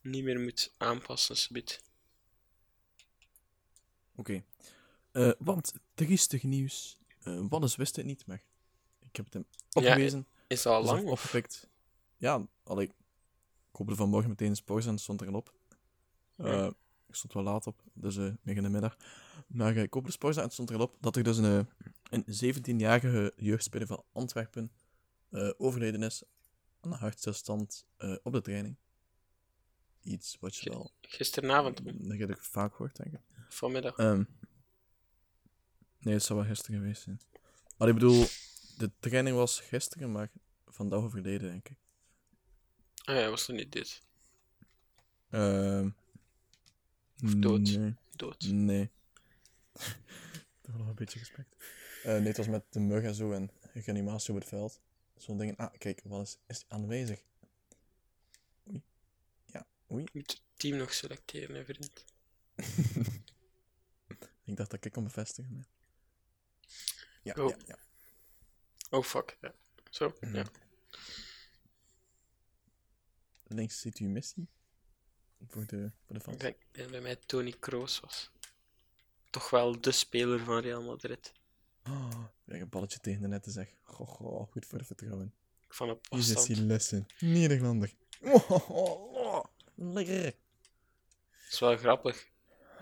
[0.00, 1.62] niet meer moet aanpassen.
[4.14, 4.44] Oké.
[5.12, 6.96] Eh, want triestig nieuws.
[7.48, 8.42] Wannes wist het niet, maar
[9.00, 10.26] ik heb het hem opgewezen.
[10.46, 11.04] Is dat al lang?
[11.04, 11.10] Of?
[11.10, 11.68] opgepikt.
[12.16, 12.90] Ja, al ik,
[13.70, 15.54] ik hoopte vanmorgen meteen in Sports en stond er al op.
[16.36, 16.72] Ja.
[17.08, 18.96] Ik stond wel laat op, dus midden in de middag.
[19.46, 21.66] Maar eh, ik hoopte Sports en stond er al op dat er dus een,
[22.10, 24.72] eh, een 17-jarige jeugdspeler van Antwerpen
[25.30, 26.22] eh, overleden is
[26.80, 28.76] aan een hartstilstand eh, op de training.
[30.02, 33.20] Iets wat je wel Gisteravond, dat heb ik vaak hoort, denk ik.
[33.48, 33.96] vanmiddag.
[33.96, 34.24] Ehm,
[35.98, 37.20] nee, het zou wel gisteren geweest zijn.
[37.76, 38.26] Maar ik bedoel,
[38.76, 40.30] de training was gisteren, maar
[40.66, 41.78] vandaag overleden, denk ik.
[43.04, 44.02] Ah ja, was er niet dit.
[45.30, 45.88] Ehm
[47.18, 47.60] dood.
[47.76, 47.94] Nee.
[48.16, 48.42] Dood.
[48.50, 48.90] nee.
[50.62, 51.54] Toch nog een beetje respect.
[52.02, 54.80] Eh, nee, het was met de mug en zo en reanimatie op het veld.
[55.16, 55.56] Zo'n dingen.
[55.56, 57.22] Ah, kijk, wat is, is aanwezig?
[58.70, 58.82] Oei.
[59.46, 60.04] Ja, oei.
[60.04, 62.04] Ik moet het team nog selecteren, hè, vriend.
[64.44, 65.52] Ik dacht dat ik kon bevestigen.
[65.54, 65.64] Nee.
[67.22, 67.48] Ja, Oh.
[67.50, 67.78] ja, ja.
[68.90, 69.36] Oh fuck.
[69.40, 69.54] Ja.
[69.90, 70.44] Zo, ja.
[73.46, 74.48] Links ziet u missie.
[75.46, 76.38] Voor de, voor de fans.
[76.38, 78.30] Dat bij mij Tony Kroos was.
[79.30, 81.32] Toch wel de speler van Real Madrid.
[81.84, 83.68] Oh, een balletje tegen de netten zeg.
[83.82, 85.34] Goh, goh, goed voor het vertrouwen.
[85.68, 86.58] Van op Hier is afstand.
[86.58, 87.06] die lessen.
[87.18, 87.92] Nederlander.
[88.20, 90.24] Oh, oh, oh, lekker.
[90.24, 90.36] Het
[91.50, 92.28] is wel grappig.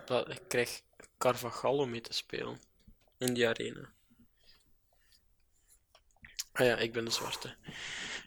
[0.06, 0.82] Dat ik krijg
[1.18, 2.60] Carvajal mee te spelen.
[3.18, 3.92] In die arena.
[6.52, 7.56] Ah ja, ik ben de zwarte.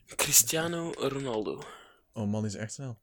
[0.05, 1.63] Cristiano Ronaldo.
[2.13, 2.99] Oh man, die is echt snel.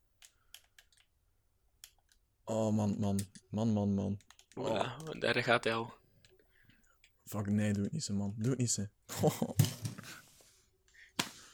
[2.48, 3.18] Oh man, man.
[3.50, 4.20] Man, man, man.
[4.58, 5.94] Voilà, daar gaat hij al.
[7.24, 8.34] Fuck, nee, doe het niet zo, man.
[8.36, 8.86] Doe het niet zo.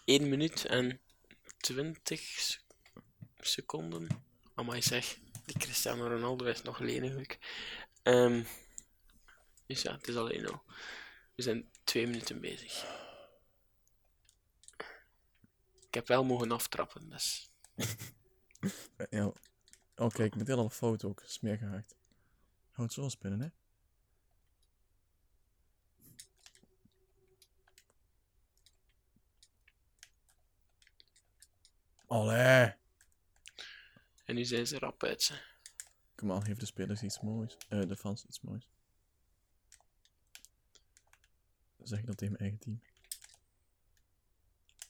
[0.05, 1.01] 1 minuut en
[1.59, 2.62] 20 sec-
[3.38, 4.07] seconden.
[4.55, 7.38] Amai zeg, die Cristiano Ronaldo is nog leniglijk.
[8.03, 8.43] Ehm
[9.66, 10.62] dus ja, het is alleen al.
[11.34, 12.84] We zijn twee minuten bezig.
[15.86, 17.51] Ik heb wel mogen aftrappen, dus...
[19.11, 19.32] Ja.
[20.03, 21.23] Oh, kijk, met heel al een foto ook.
[21.27, 21.97] Smeer gehaakt.
[22.73, 23.49] Het zo spinnen, hè?
[32.07, 32.75] Allee.
[34.25, 35.41] En nu zijn ze rap uit, ze.
[36.15, 37.57] Kom aan, geef de spelers iets moois.
[37.69, 38.69] Eh, de fans iets moois.
[41.83, 42.83] Zeg ik dat tegen mijn eigen team.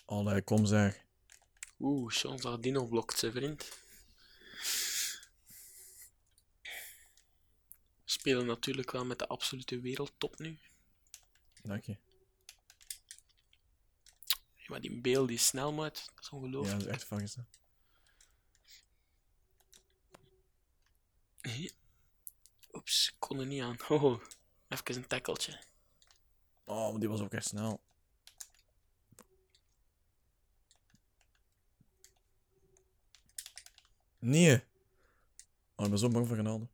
[0.05, 1.05] Allee, kom zeg.
[1.81, 2.13] Oeh,
[2.61, 3.82] die nog blokt, zijn vriend.
[8.13, 10.59] Spelen natuurlijk wel met de absolute wereldtop nu.
[11.63, 11.97] Dank je.
[14.57, 16.79] Ja, Maar die Bale, die snelheid, dat is Ja, ongelooflijk.
[16.79, 17.47] dat is echt fucking snel.
[22.73, 23.77] Oeps, ik kon er niet aan.
[23.89, 24.23] Oh,
[24.69, 25.61] even een tackeltje.
[26.65, 27.81] Oh, maar die was ook echt snel.
[34.19, 34.63] Nee.
[35.77, 36.69] Oh, ik ben zo bang voor Ronaldo.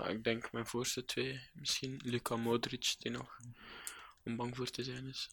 [0.00, 3.40] Maar ik denk mijn voorste twee, misschien Luka Modric, die nog
[4.24, 5.28] om bang voor te zijn is.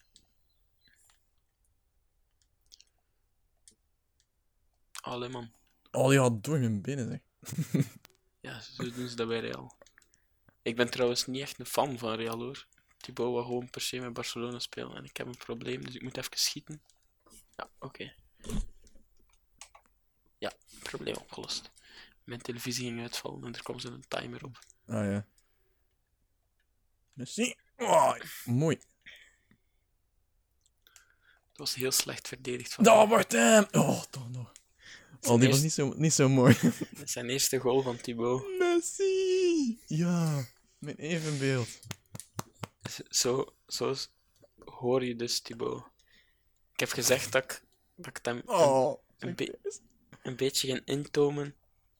[5.02, 5.52] Allee man,
[5.92, 7.22] Oh, die had door mijn binnen, zeg.
[8.48, 9.78] ja, zo doen ze dat bij Real.
[10.62, 12.68] Ik ben trouwens niet echt een fan van Real hoor.
[12.98, 16.02] Thibaut wil gewoon per se met Barcelona spelen en ik heb een probleem, dus ik
[16.02, 16.82] moet even schieten.
[17.56, 18.14] Ja, oké.
[20.38, 20.54] Ja,
[20.84, 21.72] probleem opgelost.
[22.28, 24.60] Mijn televisie ging uitvallen en er kwam zo'n timer op.
[24.86, 25.26] Ah, ja.
[27.14, 27.56] Messi.
[27.78, 28.16] Oh,
[28.46, 28.78] mooi.
[31.50, 33.66] Het was heel slecht verdedigd van Dat wordt hem.
[33.72, 34.52] Oh, toch nog.
[35.22, 36.58] Oh, die was niet zo, niet zo mooi.
[36.92, 38.58] Dat is zijn eerste goal van Thibaut.
[38.60, 39.80] Messi!
[39.86, 40.46] Ja,
[40.78, 41.80] mijn evenbeeld.
[43.10, 43.96] Zo, zo
[44.66, 45.84] hoor je dus Thibaut.
[46.74, 47.64] Ik heb gezegd dat ik,
[47.96, 49.60] dat ik hem een, Oh, een, be-
[50.24, 51.56] een beetje ging intomen.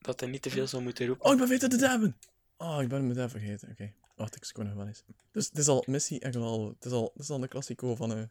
[0.08, 1.26] Dat hij niet te veel zou moeten roepen.
[1.26, 2.18] oh ik ben weten te dabben.
[2.58, 3.70] Oh, ik ben hem meteen vergeten.
[3.70, 5.04] Oké, wacht, ik scoor nog wel eens.
[5.32, 6.70] Dus het is al Messi en Ronaldo.
[6.70, 8.14] Het is al, het is al de klassico van...
[8.14, 8.24] eh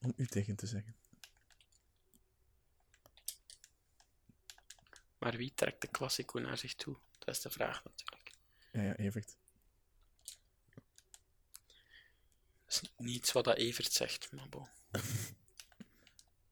[0.00, 0.96] om u tegen te zeggen.
[5.18, 6.96] Maar wie trekt de Classico naar zich toe?
[7.18, 8.32] Dat is de vraag natuurlijk.
[8.72, 9.36] Ja, ja, Evert.
[12.64, 14.68] Dat is niet iets wat dat Evert zegt, maar bon.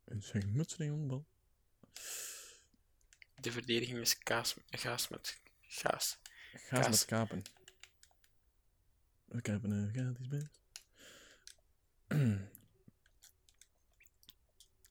[0.04, 1.26] Een schermutseling om
[3.40, 6.18] de verdediging is kaas, gaas met gaas.
[6.52, 6.88] Gaas Kaas.
[6.88, 7.42] met kapen.
[9.24, 10.60] We kapen een gratis best.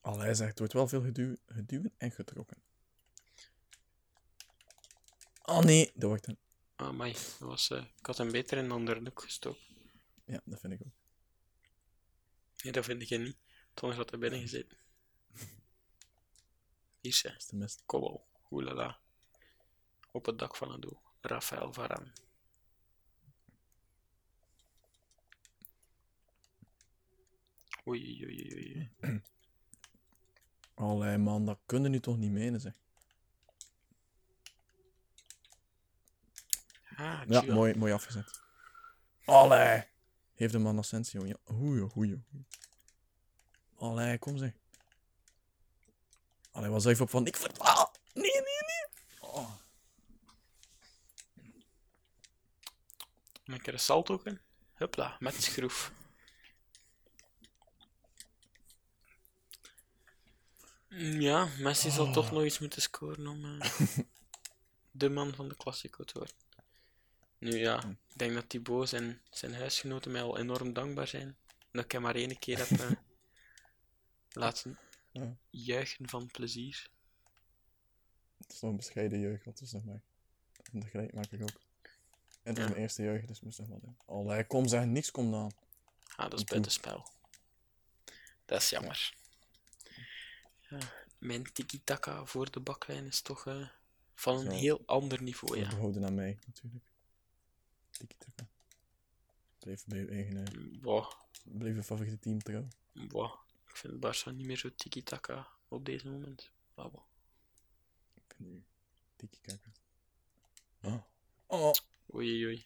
[0.02, 2.58] Allee, zegt, het wordt wel veel geduw, geduwen en getrokken.
[5.42, 6.38] Oh nee, dat wordt hem.
[6.76, 9.62] Ah, dat was, eh, ik had hem beter in de andere hoek gestoken.
[10.26, 10.94] Ja, dat vind ik ook.
[12.64, 13.38] Nee, dat vind ik niet.
[13.74, 14.78] Toen had hij binnen gezeten.
[17.02, 17.84] Hier is de mist.
[17.86, 19.00] kobbel, oelala.
[20.12, 21.00] Op het dak van het doel.
[21.22, 22.12] Rafael Varane.
[27.88, 29.22] Oei, oei, oei, oei.
[30.74, 32.74] Allee man, dat kunnen nu toch niet menen zeg.
[36.96, 38.42] Ah, Ja, mooi, mooi afgezet.
[39.26, 39.84] Allee.
[40.34, 41.26] Heeft de man Asensio.
[41.26, 42.24] Ja, goeie, goeie.
[43.78, 44.52] Allee, kom zeg.
[46.52, 47.26] Allee, was even op van...
[47.26, 47.58] Ik flip...
[47.58, 48.88] Ah, nee, nee, nee.
[49.20, 49.52] Oh.
[53.46, 54.40] Een keer een salto in.
[54.74, 55.92] Hupla, met schroef.
[60.90, 63.70] Mm, Ja, Messi zal toch nog iets moeten scoren om eh,
[64.92, 66.36] de man van de Classico te worden.
[67.38, 71.38] Nu ja, ik denk dat Thibaut zijn, zijn huisgenoten mij al enorm dankbaar zijn.
[71.72, 72.92] Dat ik hem maar één keer heb eh,
[74.32, 74.78] laten
[75.12, 75.36] Ja.
[75.50, 76.90] juichen van plezier.
[78.38, 80.02] Het is nog een bescheiden jeugd, wat is nog maar.
[80.74, 81.64] En dat gelijk maak ik ook.
[82.46, 83.98] En het mijn eerste jeugd, dus moest nog wat in.
[84.06, 85.52] Allee, kom zeg, niks komt aan.
[86.16, 87.08] Ah, dat is buitenspel.
[88.46, 89.16] Dat is jammer.
[90.70, 90.78] Ja,
[91.18, 93.68] mijn tiki-taka voor de baklijn is toch eh,
[94.14, 94.50] van een Zo.
[94.58, 95.70] heel ander niveau, Ja.
[95.70, 96.84] Behouden aan mij, natuurlijk.
[97.92, 98.48] Tiki-taka.
[99.60, 100.46] Blijf bij je eigen...
[100.48, 101.12] eh, Boah,
[101.44, 102.68] Blijf je favoriete team trouw.
[102.94, 103.34] boah.
[103.68, 106.52] Ik vind Barça niet meer zo tiki-taka op deze moment.
[106.74, 107.02] Maar bon.
[108.14, 108.64] Ik vind nu
[109.16, 109.70] tiki-taka.
[110.82, 111.02] Oh.
[111.48, 111.74] Oh.
[112.16, 112.66] Oei, oei.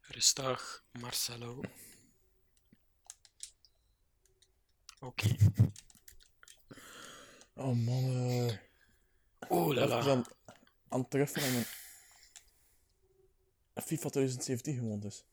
[0.00, 1.60] Rustig, Marcelo.
[5.00, 5.36] Oké.
[7.54, 8.56] Oh man, eh.
[9.48, 10.00] Oh la la.
[10.10, 10.24] aan,
[10.88, 11.66] aan het treffen en mijn
[13.74, 15.24] FIFA 2017 gewonnen dus.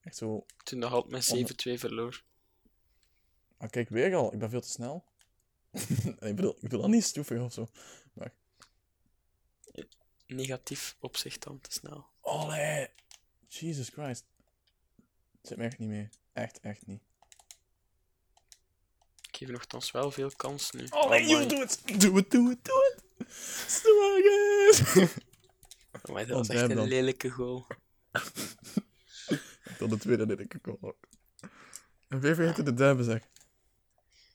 [0.00, 0.46] Echt zo.
[0.62, 2.22] Toen de halt met 7-2 verloor.
[3.56, 4.32] Ah, kijk, weer al.
[4.32, 5.04] Ik ben veel te snel.
[6.30, 7.68] ik bedoel, ik bedoel dat niet stoefig of zo.
[10.34, 10.46] Maar.
[10.46, 12.06] Negatief opzicht dan te snel.
[12.20, 12.88] Allee.
[13.48, 14.24] Jesus Christ.
[15.38, 16.08] Het zit me echt niet mee.
[16.32, 17.02] Echt, echt niet.
[19.28, 20.86] Ik geef nogthans wel veel kans nu.
[20.88, 22.00] Allee, joh, doe het.
[22.00, 23.02] Doe het, doe het, doe het.
[23.66, 25.08] Swaggers.
[26.02, 27.66] Amai, dat was Oh, echt een lelijke goal.
[29.78, 30.96] Tot de tweede dit ik ook al.
[32.08, 33.22] En weer vergeten de duimen zeg.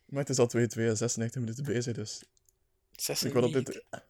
[0.06, 2.24] Maar het is al 2-2 en 96 minuten bezig, dus
[3.24, 3.74] ik wil op 96.
[3.74, 4.04] dit...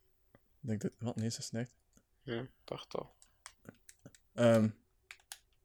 [0.61, 0.93] Ik denk dit...
[0.99, 1.15] Wat?
[1.15, 1.75] Nee, 96.
[2.23, 3.15] Ja, dacht al.
[4.33, 4.69] Ehm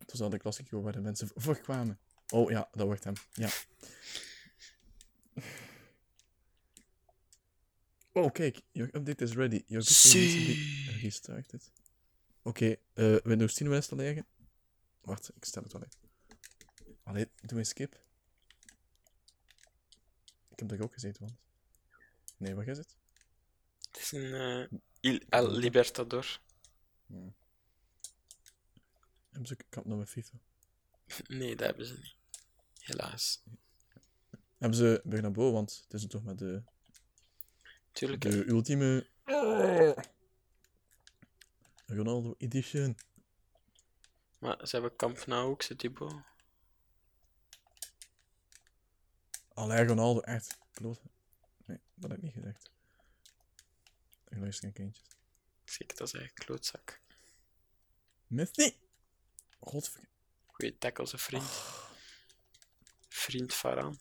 [0.04, 1.98] het was al de klassieke waar de mensen voor kwamen.
[2.28, 3.14] Oh ja, dat wordt hem.
[3.32, 3.48] Ja.
[8.16, 8.60] Oh, kijk.
[8.70, 9.62] Your update is ready.
[9.66, 11.70] Your be restarted.
[12.42, 14.26] Oké, eh, Windows 10 wil installeren.
[15.00, 15.90] Wacht, ik stel het wel in.
[17.02, 18.00] Allee, doe een skip.
[20.48, 21.38] Ik heb er ook gezeten, want...
[22.36, 22.96] Nee, wat is het?
[23.94, 26.40] Het is een eh, Il El Libertador.
[29.30, 30.38] Hebben ze kap naar mijn FIFA?
[31.26, 32.16] Nee, dat hebben ze niet.
[32.78, 33.42] Helaas.
[34.58, 36.62] Hebben ze Bernabeu, want het is toch met de,
[37.92, 38.20] Tuurlijk.
[38.20, 39.06] de ultieme
[41.86, 42.96] Ronaldo edition.
[44.38, 46.14] Maar ze hebben Camp Nou ook, zit Thibaut.
[49.48, 50.58] Allee, Ronaldo, echt.
[50.72, 51.02] Kloot.
[51.64, 52.72] Nee, dat heb ik niet gezegd.
[54.28, 55.06] Ik luister geen kindjes.
[55.64, 57.00] Zeker, dat is eigenlijk klootzak.
[58.26, 58.76] Messi!
[59.60, 60.00] Godver...
[60.46, 61.44] Goeie tackle, zijn vriend.
[63.08, 63.98] Vriend Varaan.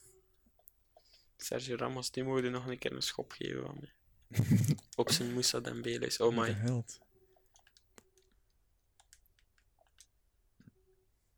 [1.38, 3.94] Sergio Ramos, die mogen nog een keer een schop geven van mij.
[4.96, 6.06] Op zijn Moussa Dembele.
[6.18, 6.52] Oh De my.
[6.52, 7.00] held.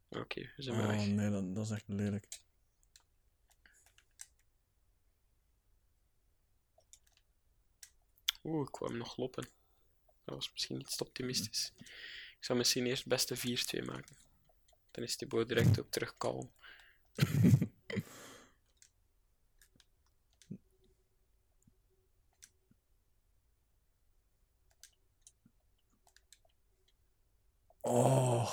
[0.10, 1.08] Oké, we zijn Oh weg.
[1.08, 2.28] nee, dat, dat is echt lelijk.
[8.46, 9.48] Oeh, ik hem nog lopen.
[10.26, 11.72] Dat was misschien iets optimistisch.
[12.38, 14.16] Ik zou misschien eerst beste 4-2 maken.
[14.92, 16.52] Dan is die boot direct ook terug kalm.
[27.82, 28.52] Oh,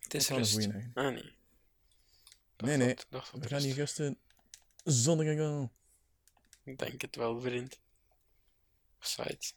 [0.00, 0.52] Het is rust.
[0.52, 0.98] goeie eigenlijk.
[0.98, 1.34] Ah, nee.
[2.56, 2.96] Nee, nee.
[3.10, 3.98] We gaan hier rust.
[3.98, 4.18] rusten.
[4.84, 5.70] Zonnige gaan.
[6.64, 7.80] Ik denk het wel, vriend.
[8.98, 9.52] Offside.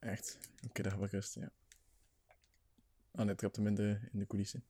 [0.00, 0.38] Echt.
[0.68, 1.50] Oké, daar gaan we rusten, ja.
[3.14, 4.64] Ah nee, trapt hem in de, in de coulissen.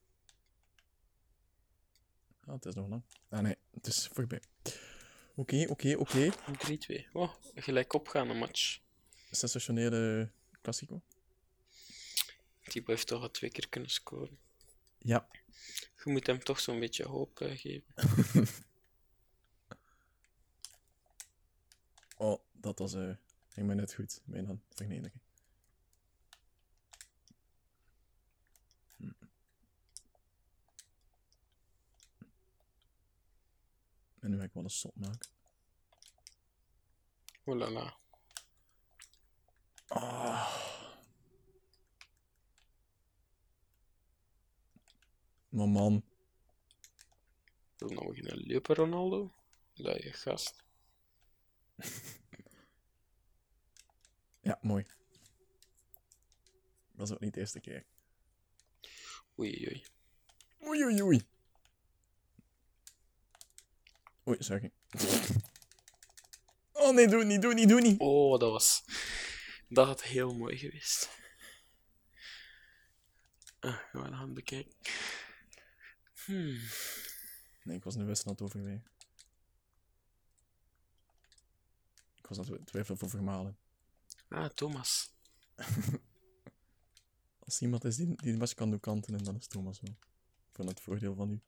[2.46, 3.02] Ah, het is nog lang.
[3.28, 4.42] Ah nee, het is voorbij.
[5.34, 6.32] Oké, oké, oké.
[6.32, 7.12] 3-2.
[7.12, 8.80] Oh, gelijk opgaande match.
[9.30, 10.30] Sensationele
[10.60, 11.02] klassico.
[12.62, 14.38] Thibaut heeft toch al twee keer kunnen scoren.
[14.98, 15.28] Ja.
[16.04, 17.94] Je moet hem toch zo'n beetje hoop eh, geven.
[22.16, 22.94] Oh, dat was...
[22.94, 23.16] eh
[23.48, 24.20] ging mij net goed.
[24.24, 25.20] Bijna vernedering.
[28.96, 29.10] Hm.
[34.20, 35.28] En nu ga ik wel een sot maken.
[37.44, 37.96] Oh la la.
[45.48, 46.02] Maar man,
[47.76, 49.34] Wil nou beginnen lopen, Ronaldo?
[49.72, 50.64] Je gast.
[54.44, 54.86] ja, mooi.
[56.92, 57.84] Dat is ook niet de eerste keer.
[59.38, 59.84] Oei, oei.
[60.66, 61.26] Oei, oei, oei.
[64.28, 64.72] Oei, sorry.
[66.72, 68.00] Oh nee, doe het niet, doe het niet, doe het niet.
[68.00, 68.84] Oh, dat was...
[69.68, 71.08] Dat had heel mooi geweest.
[73.60, 74.74] Ah, gaan we gaan bekijken.
[76.24, 76.58] Hmm.
[77.62, 78.86] Nee, ik was een wedstrijd aan het overwegen.
[82.14, 83.58] Ik was aan het twijfelen voor vermalen.
[84.28, 85.12] Ah, Thomas.
[87.44, 89.96] Als iemand is die, die de match kan doen kanten, dan is Thomas wel.
[90.52, 91.40] Van het voordeel van u.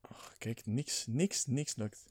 [0.00, 2.04] Oh, kijk, niks, niks, niks lukt.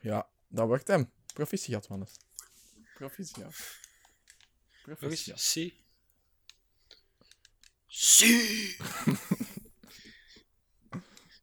[0.00, 1.12] Ja, dat werkt hem.
[1.34, 2.06] Proficiat, man.
[2.94, 3.54] Proficiat.
[4.82, 5.40] Proficiat.
[5.40, 5.72] Si.
[7.90, 8.76] Si.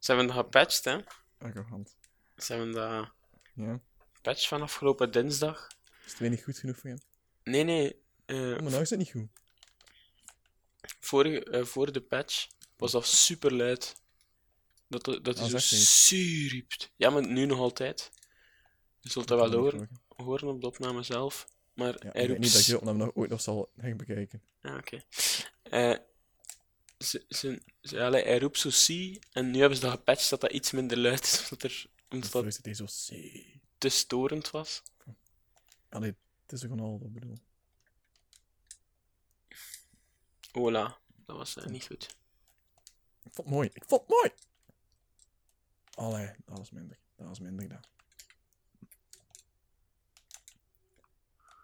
[0.06, 0.98] Ze hebben dat gepatcht, hè?
[1.38, 1.96] Arrogant.
[2.36, 3.10] Ze hebben dat
[3.54, 3.80] Ja.
[4.22, 5.68] patch van afgelopen dinsdag.
[6.04, 6.98] Is het weer niet goed genoeg voor hem?
[7.44, 7.92] Nee, nee.
[8.26, 9.28] Oh, maar nou is het niet goed.
[11.00, 12.46] vorige, eh, voor de patch
[12.76, 14.02] was dat super luid.
[14.88, 15.62] Dat, dat hij zo niet.
[15.62, 16.92] si riept.
[16.96, 18.10] Ja, maar nu nog altijd.
[19.00, 21.48] Je zult dat wel ik horen, horen op de opname zelf.
[21.74, 23.70] Maar Ja, hij ik denk roept niet dat ik die opname nog ooit nog zal
[23.76, 24.42] herbekijken.
[24.62, 25.02] Ah, oké.
[25.62, 25.96] Eh,
[26.98, 30.40] ze, ze, ze, allee, hij roept zo si, en nu hebben ze dat gepatcht dat
[30.40, 32.86] dat iets minder luid is, omdat, er, omdat dat is zo
[33.78, 34.82] te storend was.
[35.88, 37.38] Allee, het is een al, dat bedoel.
[40.48, 42.16] Voilà, dat was eh, niet goed.
[43.22, 43.70] Ik vond het mooi.
[43.72, 44.32] Ik vond het mooi!
[45.94, 46.98] Allee, dat was minder.
[47.16, 47.84] Dat was minder dan.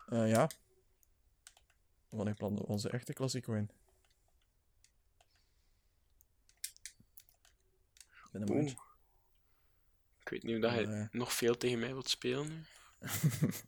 [0.09, 0.51] Eh ja.
[2.09, 3.71] Wanneer plannen onze echte klassico in?
[8.33, 8.73] Een Oeh.
[10.21, 11.09] Ik weet niet of dat hij Nee.
[11.11, 12.65] nog veel tegen mij wilt spelen nu.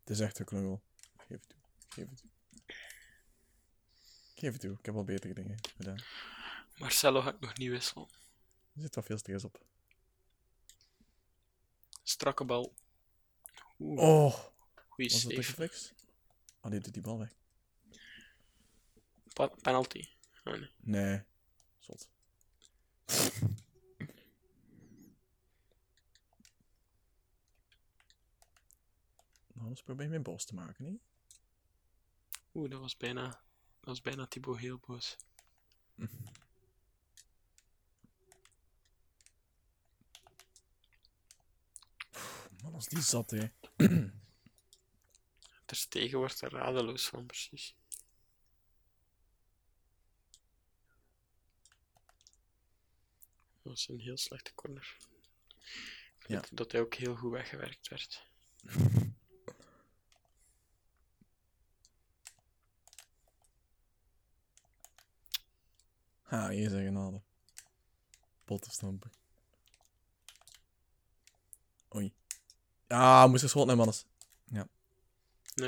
[0.00, 0.82] Het is echt een knul.
[1.16, 1.58] Geef het toe.
[1.88, 2.30] Geef het toe.
[4.34, 4.76] Geef het toe.
[4.78, 6.02] Ik heb al betere dingen gedaan.
[6.76, 8.08] Marcelo ga ik nog niet wisselen.
[8.74, 9.64] Er zit wel veel stress op.
[12.02, 12.74] Strakke bal.
[13.78, 14.38] Oeh, Oh!
[14.88, 15.92] goeie Was dat reflex?
[16.60, 17.32] Oh, die doet die bal weg.
[19.32, 20.08] Penalty.
[20.44, 20.70] Ah, nee.
[20.80, 21.22] Nee.
[21.78, 22.08] Zot.
[29.52, 31.00] nou, is probeer je mijn boos te maken, niet?
[32.54, 33.40] Oeh, dat was bijna, dat
[33.80, 35.16] was bijna Thibaut heel boos.
[42.62, 43.46] Man, als die zat, hè.
[45.64, 47.76] Ter stegen wordt er radeloos van, precies.
[53.72, 54.96] Dat was een heel slechte corner.
[56.18, 56.42] Ik Ja.
[56.50, 58.26] dat hij ook heel goed weggewerkt werd.
[66.22, 67.22] Ha, hier zijn genade.
[68.44, 69.12] Pottenstampen.
[71.94, 72.12] Oei.
[72.88, 74.04] Ja, moest er schot naar mannes.
[74.44, 74.64] Nee,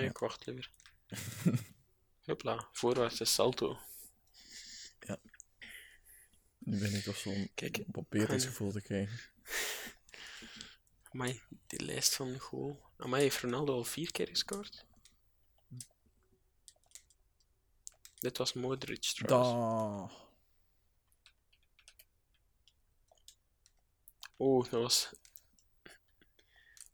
[0.03, 0.09] Ja.
[0.09, 0.71] ik wacht liever.
[2.25, 3.79] Hupla, voorwaarts is salto.
[6.65, 7.51] Nu ben ik toch zo'n
[7.91, 9.19] probeertingsgevoel te krijgen.
[11.13, 12.83] amai, die lijst van goal.
[12.97, 14.87] Amai, heeft Ronaldo al vier keer gescoord?
[18.19, 20.11] Dit was Modric trouwens.
[20.13, 20.23] Da.
[24.37, 25.11] Oh, dat was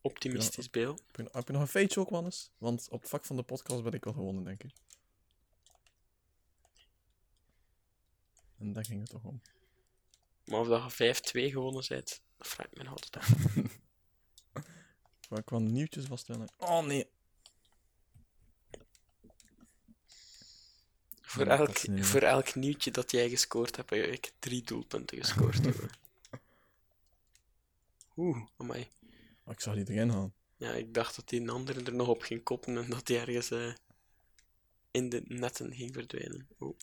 [0.00, 1.02] optimistisch beeld.
[1.06, 2.50] Heb je, heb je nog een feitje ook, Wannes?
[2.58, 4.72] Want op het vak van de podcast ben ik wel gewonnen, denk ik.
[8.58, 9.40] En daar ging het toch om.
[10.50, 13.28] Maar of dat je 5-2 gewonnen bent, dat vraag ik me altijd af.
[15.28, 16.48] Waar kwam nieuwtjes vaststellen.
[16.56, 17.08] Oh nee.
[21.20, 25.60] Voor Ja, elk, voor elk nieuwtje dat jij gescoord hebt, heb ik drie doelpunten gescoord.
[28.16, 28.88] Oeh, amai.
[29.44, 30.34] Oh, ik zag die erin gaan.
[30.56, 33.18] Ja, ik dacht dat die een andere er nog op ging koppen en dat die
[33.18, 33.74] ergens eh,
[34.90, 36.48] in de netten ging verdwijnen.
[36.60, 36.76] Oeh.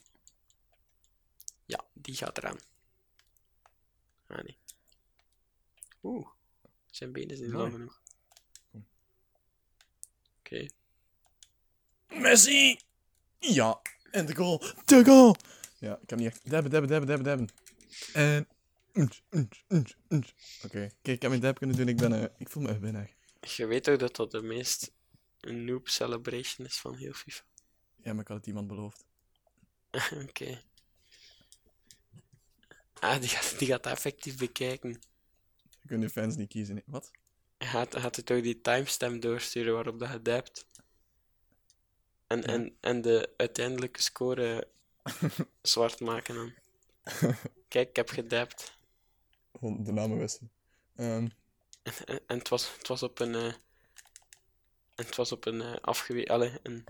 [1.65, 2.59] Ja, die gaat eraan.
[4.27, 4.57] Ah, nee.
[6.03, 6.27] Oeh.
[6.85, 8.01] Zijn benen zijn lang genoeg.
[10.39, 10.67] Oké.
[12.07, 12.79] Messi!
[13.39, 14.63] Ja, en de goal.
[14.85, 15.35] De goal!
[15.79, 16.49] Ja, ik heb niet echt...
[16.49, 17.49] Debben, debben, debben, debben, debben.
[18.13, 18.47] En...
[20.63, 21.87] Oké, kijk, ik heb mijn dab kunnen doen.
[21.87, 22.13] Ik ben...
[22.13, 23.15] eh, ik voel me echt winnaar.
[23.39, 24.91] Je weet toch dat dat de meest
[25.39, 27.43] noob celebration is van heel FIFA?
[27.95, 29.05] Ja, maar ik had het iemand beloofd.
[30.27, 30.61] Oké.
[32.99, 34.89] Ah, die gaat, die gaat dat effectief bekijken.
[35.81, 36.83] Je kunt de fans niet kiezen.
[36.85, 37.11] Wat?
[37.57, 40.65] Hij gaat, gaat hij toch die timestamp doorsturen waarop dat je dapt.
[42.27, 44.67] En, en, en de uiteindelijke score
[45.61, 46.53] zwart maken dan.
[47.67, 48.77] Kijk, ik heb gedapt.
[49.51, 50.51] Gewoon de namen wisselen.
[50.95, 51.27] Ehm,
[51.83, 53.35] En, en het, was, het was op een.
[53.35, 53.55] en
[54.95, 56.27] het was op een eh afgewe...
[56.27, 56.85] Allee, een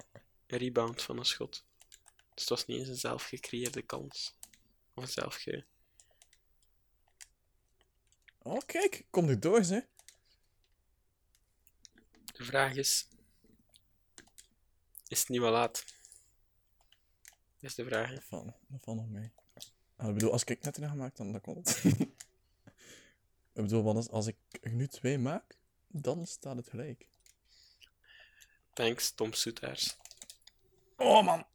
[0.48, 1.64] rebound van een schot.
[2.34, 4.36] Dus het was niet eens een zelf gecreëerde kans.
[4.94, 5.64] Of een zelf ge...
[8.48, 9.06] Oh, kijk.
[9.10, 9.80] Kom er door, hè.
[12.34, 13.08] De vraag is...
[15.08, 15.86] Is het niet wel laat?
[17.60, 18.08] Is de vraag.
[18.08, 18.14] hè.
[18.14, 19.32] Dat valt, dat valt nog mee.
[19.96, 21.84] Ah, ik bedoel, als ik net een gemaakt, dan, dan komt het.
[23.54, 27.08] ik bedoel, want als, als ik er nu twee maak, dan staat het gelijk.
[28.74, 29.98] Thanks, Tom Soetaars.
[30.98, 31.46] Oh, man.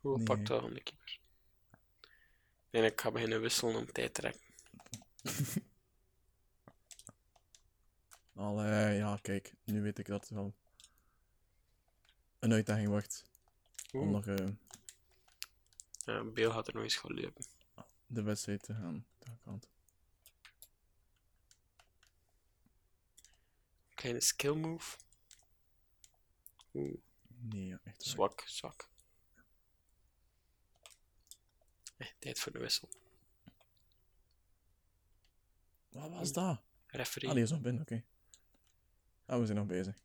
[0.00, 0.24] Hoe Nee.
[0.26, 0.72] pakt dat van
[2.70, 2.84] keeper?
[2.92, 4.40] Ik ga beginnen wisselen om tijd te rekken.
[8.34, 9.54] Allee, ja, kijk.
[9.64, 10.54] Nu weet ik dat het wel
[12.38, 13.24] een uitdaging wordt.
[13.92, 14.10] Om Oeh.
[14.10, 14.48] nog eh,
[16.04, 17.44] Ja, Beel gaat er nog eens gaan lopen.
[18.06, 19.06] de wedstrijd te gaan.
[19.18, 19.68] te kant.
[23.94, 24.96] Kleine skill move.
[26.74, 26.94] Oeh,
[27.42, 28.82] Nee, ja, echt zwak, zwak.
[28.82, 29.42] Eh,
[32.18, 32.88] tijd voor de wissel.
[35.88, 36.60] Wat was dat?
[36.86, 37.28] Referee.
[37.28, 38.02] Ah, die is nog binnen, oké.
[39.26, 39.98] Ah, we zijn nog bezig.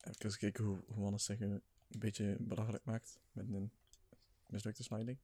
[0.00, 3.70] Even kijken hoe, hoe Wannes zich eh, een beetje belachelijk maakt met een
[4.46, 5.18] mislukte sliding.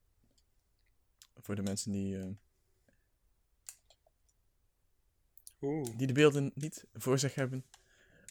[1.36, 2.28] Voor de mensen die, eh,
[5.60, 7.64] Oeh, die de beelden niet voor zich hebben.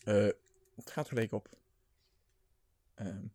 [0.04, 0.28] eh,
[0.76, 1.50] het gaat gelijk op.
[2.96, 3.26] Ehm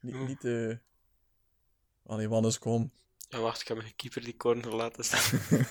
[0.00, 0.26] niet, Oeh.
[0.28, 0.76] niet eh
[2.06, 2.92] Allee, Wannes, kom.
[3.28, 5.40] ja, wacht, ik heb mijn keeper die corner laten staan.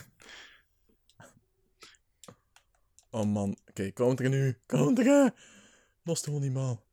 [3.09, 4.59] Oh man, oké, counteren nu.
[4.65, 5.33] Counteren!
[6.03, 6.85] Los de die bal.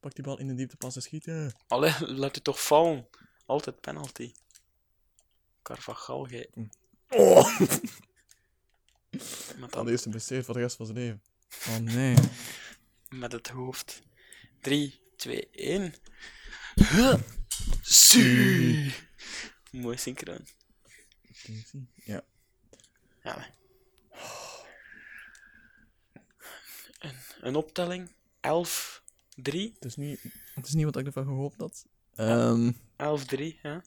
[0.00, 1.52] Pak die bal in de diepte pas en schieten.
[1.66, 3.08] Allee, laat u toch vallen.
[3.46, 4.32] Altijd penalty.
[5.62, 6.50] Carvajal, gij.
[7.08, 7.60] Oh!
[9.56, 11.22] Met dat de eerste blesseerd voor de rest van zijn leven.
[11.68, 12.16] Oh nee.
[13.10, 14.02] met het hoofd.
[14.60, 15.94] 3, 2, 1.
[17.82, 18.90] Su.
[19.70, 20.46] Mooi synchroon.
[21.94, 22.24] Ja.
[23.22, 23.46] Ja.
[26.98, 28.10] Een, een optelling.
[28.40, 29.02] 11,
[29.34, 29.72] 3.
[29.74, 30.20] Het is niet,
[30.54, 31.86] het is niet wat ik ervan gehoopt had.
[32.14, 33.84] Ehm 11, 3, ja.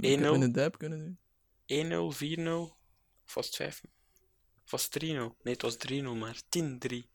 [0.00, 0.34] ik heb 1-0.
[0.34, 1.18] in de dab kunnen
[1.66, 2.12] doen.
[2.12, 2.48] 1-0, 4-0.
[3.24, 3.82] Of was het 5?
[4.64, 5.06] Of was het 3-0?
[5.06, 7.13] Nee, het was 3-0, maar 10-3.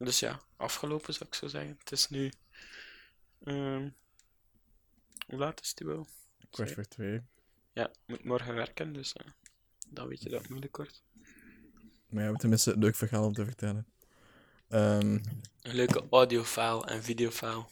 [0.00, 1.76] Dus ja, afgelopen zou ik zo zeggen.
[1.78, 2.32] Het is nu.
[3.44, 3.88] ehm,
[5.26, 6.06] hoe laat is het wel?
[6.50, 7.20] Kwart voor twee.
[7.72, 9.26] Ja, ik moet morgen werken, dus eh,
[9.88, 11.02] dan weet je dat moeilijk wordt.
[11.14, 13.86] Maar we hebben tenminste een leuk verhaal om te vertellen.
[14.68, 15.18] Ehm,
[15.60, 17.64] Een leuke audiofile en videofile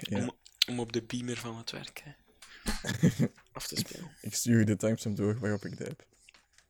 [0.00, 0.30] ja, om,
[0.68, 2.12] om op de beamer van het werk hè,
[3.52, 4.10] af te spelen.
[4.20, 6.06] ik stuur je de timestamp door waarop ik dit heb.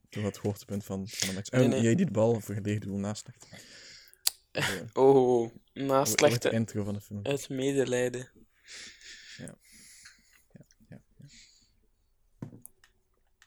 [0.08, 1.48] Door het hoogtepunt van, van de match.
[1.50, 1.80] En Nee, nee.
[1.82, 3.28] jij die de bal voor gelegen doel naast
[4.53, 7.20] Uh, Oh, naast de slechte intro van de film.
[7.24, 8.30] het medelijden.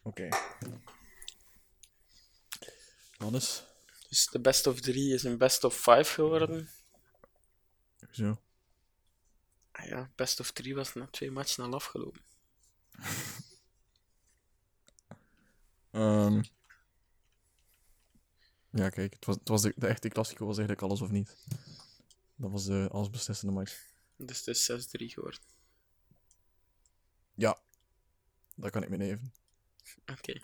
[0.04, 0.30] Oké.
[3.18, 3.64] Hannes,
[4.10, 6.70] Dus de best of 3 is een best of 5 geworden.
[8.12, 8.42] zo.
[9.72, 12.22] Ah ja, best of 3 was na twee matchen al afgelopen.
[15.92, 16.42] Ehm
[18.72, 21.36] ja, kijk, het was, het was de, de echte klassieker was eigenlijk alles of niet.
[22.36, 23.86] Dat was de allesbeslissende match.
[24.18, 25.40] Dus het is 6-3 geworden.
[27.36, 27.60] Ja,
[28.56, 29.34] dat kan ik me even.
[30.12, 30.40] Oké.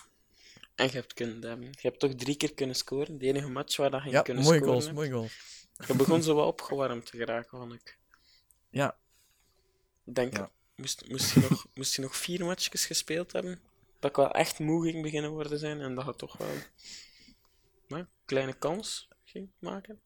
[0.76, 1.62] En je hebt kunnen.
[1.62, 3.18] Je hebt toch drie keer kunnen scoren.
[3.18, 5.66] De enige match waar dat je Ja, kunnen mooie scoren goals, mooie goals.
[5.88, 7.98] Je begon zo wel opgewarmd te geraken, vond ik.
[8.70, 8.98] Ja,
[10.06, 10.52] Ik Denk, Ja.
[10.76, 13.62] moest, moest, je nog, moest je nog vier matchjes gespeeld hebben,
[14.00, 16.54] dat ik wel echt moe ging beginnen worden zijn en dat je toch wel
[18.28, 20.00] kleine kans ging maken.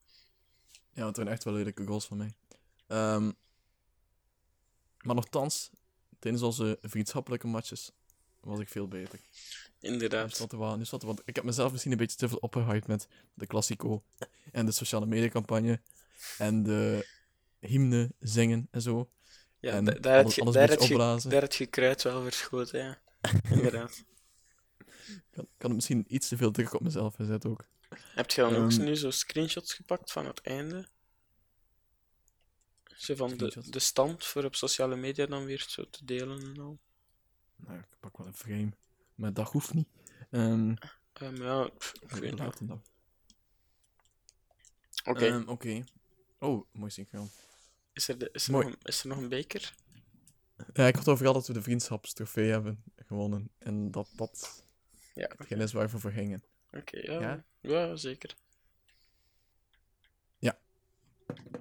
[0.93, 2.33] ja, het waren echt wel lelijke goals van mij.
[2.87, 3.31] Ehm
[5.01, 5.69] maar nogthans,
[6.19, 7.91] tijdens onze vriendschappelijke matches
[8.39, 9.19] was ik veel beter.
[9.79, 10.35] Nu Inderdaad.
[10.35, 12.37] zat er wel, nu zat er, want ik heb mezelf misschien een beetje te veel
[12.37, 14.03] opgehyped met de Classico
[14.51, 15.81] en de sociale media campagne
[16.37, 17.07] en de
[17.59, 19.11] hymne zingen en zo.
[19.59, 22.23] Ja, en daar, heb alles, je, alles daar, beetje je, daar heb je kruid wel
[22.23, 23.01] verschoten, ja.
[23.55, 24.03] Inderdaad.
[25.07, 27.65] Ik had, ik had misschien iets te veel druk op mezelf gezet ook.
[27.99, 28.83] Heb je dan ook Ehm.
[28.83, 30.87] nu zo screenshots gepakt van het einde?
[32.95, 36.59] Zo van de, de stand voor op sociale media dan weer zo te delen en
[36.59, 36.79] al.
[37.55, 38.71] Nou, ik pak wel een frame.
[39.15, 39.87] Maar dat hoeft niet.
[40.31, 40.73] Ehm
[41.13, 42.39] Ehm, ja, pff, ik weet niet.
[42.39, 42.81] later dan.
[45.03, 45.83] Oké, Oké.
[46.39, 47.29] Oh, mooi synchroon.
[47.93, 48.65] is, er de, is, er mooi.
[48.65, 49.75] nog een, is er nog een beker?
[50.73, 53.51] Ja, ik had het overal dat we de vriendschapstrofee hebben gewonnen.
[53.57, 54.63] En dat dat
[55.15, 56.43] Ja, hetgeen is waar we voor gingen.
[56.71, 57.19] Oké, ja.
[57.21, 57.43] Ja?
[57.61, 57.95] ja.
[57.95, 58.35] zeker.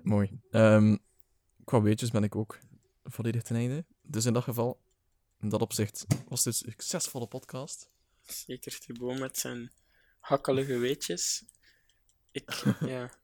[0.03, 0.41] Mooi.
[0.51, 0.97] Ehm,
[1.65, 2.59] qua weetjes ben ik ook
[3.05, 3.85] volledig ten einde.
[4.03, 4.81] Dus in dat geval,
[5.41, 7.91] in dat opzicht, was dit een succesvolle podcast.
[8.23, 9.71] Zeker Thibaut met zijn
[10.21, 11.45] hakkelige weetjes.
[12.31, 12.51] Ik,
[12.81, 13.05] ja.
[13.05, 13.15] Ik heb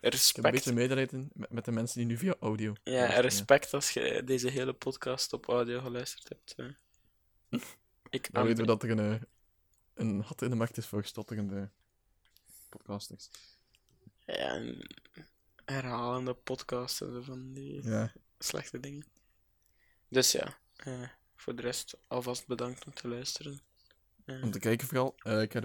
[0.00, 0.50] een Respect.
[0.54, 2.72] beetje medelijden met, met de mensen die nu via audio.
[2.84, 6.54] Ja, respect als je deze hele podcast op audio geluisterd hebt.
[6.56, 6.68] hè.
[8.10, 9.22] Ik Dan weten we dat er een, eh,
[9.94, 11.70] een gat in de markt is voor stotterende
[12.68, 13.30] podcasters.
[14.24, 14.86] Ja, en
[15.64, 18.12] herhalende podcasts en zo van die Ja.
[18.38, 19.06] slechte dingen.
[20.08, 23.60] Dus ja, eh, voor de rest alvast bedankt om te luisteren.
[24.24, 25.14] Eh, Om te kijken vooral.
[25.18, 25.62] Eh, ik heb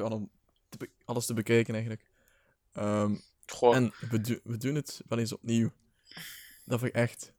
[0.78, 2.06] be- alles te bekijken eigenlijk.
[3.46, 5.72] Goh, En we, do- we doen het wel eens opnieuw.
[6.66, 7.34] Dat vind ik echt.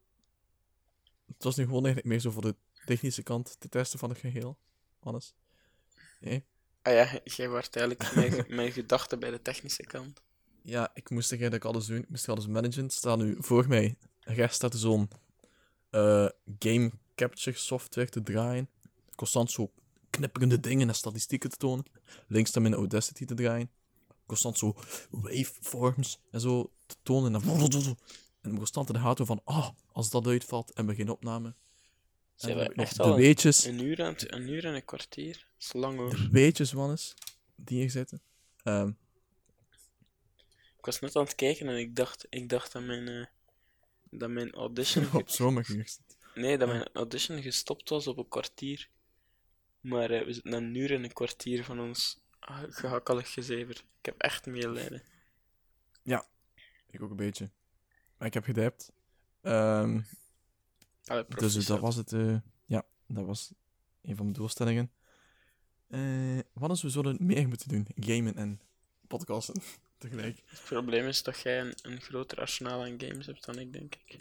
[1.26, 4.18] Het was nu gewoon eigenlijk meer zo voor de technische kant te testen van het
[4.18, 4.58] geheel.
[4.98, 5.34] Hannes.
[6.20, 6.44] Nee?
[6.86, 10.22] Ah ja, jij wordt eigenlijk mijn, ge- mijn gedachten bij de technische kant.
[10.62, 11.98] Ja, ik moest eigenlijk alles doen.
[11.98, 12.90] Ik moest alles managen.
[12.90, 13.96] Staat nu voor mij.
[14.20, 15.08] Rechts staat zo'n
[15.90, 18.68] eh, game capture software te draaien.
[19.14, 19.72] Constant zo
[20.10, 21.84] knipperende dingen en statistieken te tonen.
[22.26, 23.70] Links staat mijn Audacity te draaien.
[24.26, 24.74] Constant zo
[25.10, 27.34] waveforms en zo te tonen.
[27.34, 27.96] En dan
[28.42, 31.54] en constant in de gaten van, ah, als dat uitvalt en begin opname.
[32.36, 34.84] Ze hebben nog echt de al een, weetjes, een, uur en, een uur en een
[34.84, 35.32] kwartier.
[35.32, 36.10] Dat is lang hoor.
[36.10, 37.14] de weetjes, Wannes,
[37.54, 38.20] die hier zitten.
[38.62, 38.88] Ehm,
[40.78, 43.26] Ik was net aan het kijken en ik dacht, ik dacht dat mijn, eh,
[44.10, 45.12] dat mijn audition...
[45.22, 45.96] op zomerhuur.
[46.34, 48.88] Nee, dat mijn audition gestopt was op een kwartier.
[49.80, 53.74] Maar eh, we zitten een uur en een kwartier van ons ah, gehakkelig gezever.
[53.74, 55.02] Ik heb echt medelijden.
[56.96, 57.50] Ik ook een beetje.
[58.18, 58.92] Maar ik heb gedijpt.
[59.42, 60.00] Ehm,
[61.06, 62.12] Allee, dus eh, dat was het.
[62.12, 63.52] eh, ja, dat was
[64.02, 64.90] een van mijn doelstellingen.
[65.88, 67.86] Eh, wat is we zullen meer moeten doen?
[67.94, 68.60] Gamen en
[69.06, 69.62] podcasten
[69.98, 70.42] tegelijk.
[70.46, 73.94] Het probleem is dat jij een, een groter arsenaal aan games hebt dan ik, denk
[74.04, 74.20] ik.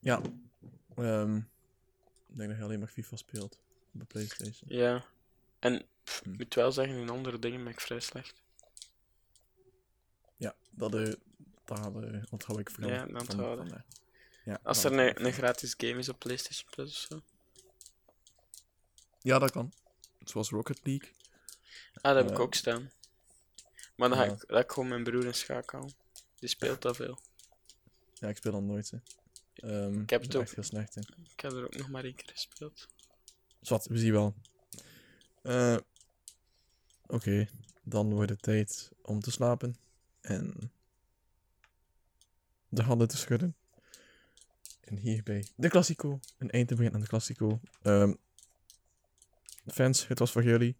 [0.00, 0.20] Ja.
[0.96, 1.36] Ehm,
[2.26, 3.58] ik denk dat je alleen maar FIFA speelt
[3.92, 4.70] op de PlayStation.
[4.78, 5.04] Ja.
[5.58, 6.32] En pff, Hm.
[6.32, 8.42] ik moet wel zeggen, in andere dingen ben ik vrij slecht.
[10.36, 11.12] Ja, dat, eh
[11.64, 12.90] dat eh, onthoud ik vooral.
[12.90, 13.68] Ja, dat onthouden.
[13.68, 13.82] van,
[14.48, 17.22] ja, Als dat er een, gratis game is op PlayStation Plus of zo.
[19.20, 19.72] Ja, dat kan.
[20.24, 21.10] Zoals Rocket League.
[21.94, 22.90] Ah, dat heb ik Eh, ook staan.
[23.96, 25.92] Maar dan ga ik, laat ik gewoon mijn broer in schakelen.
[26.38, 27.18] Die speelt dat veel.
[28.14, 28.98] Ja, ik speel dan nooit, hè.
[29.54, 30.42] Ehm, Ik heb het ook.
[30.42, 31.00] echt heel slecht, hè.
[31.32, 32.88] Ik heb er ook nog maar één keer gespeeld.
[33.60, 34.34] Zwat, we zien wel.
[35.42, 35.76] Eh,
[37.06, 37.48] Oké,
[37.82, 39.76] dan wordt het tijd om te slapen.
[40.20, 40.72] En
[42.68, 43.56] de handen te schudden.
[44.88, 46.20] En hierbij de Classico.
[46.38, 47.60] Een eind te brengen aan de Classico.
[47.82, 48.14] Ehm,
[49.66, 50.76] fans, het was voor jullie.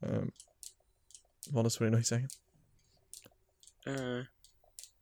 [0.00, 0.26] Ehm
[1.50, 2.30] Wannes, wil je nog iets zeggen?
[3.80, 4.26] Eh,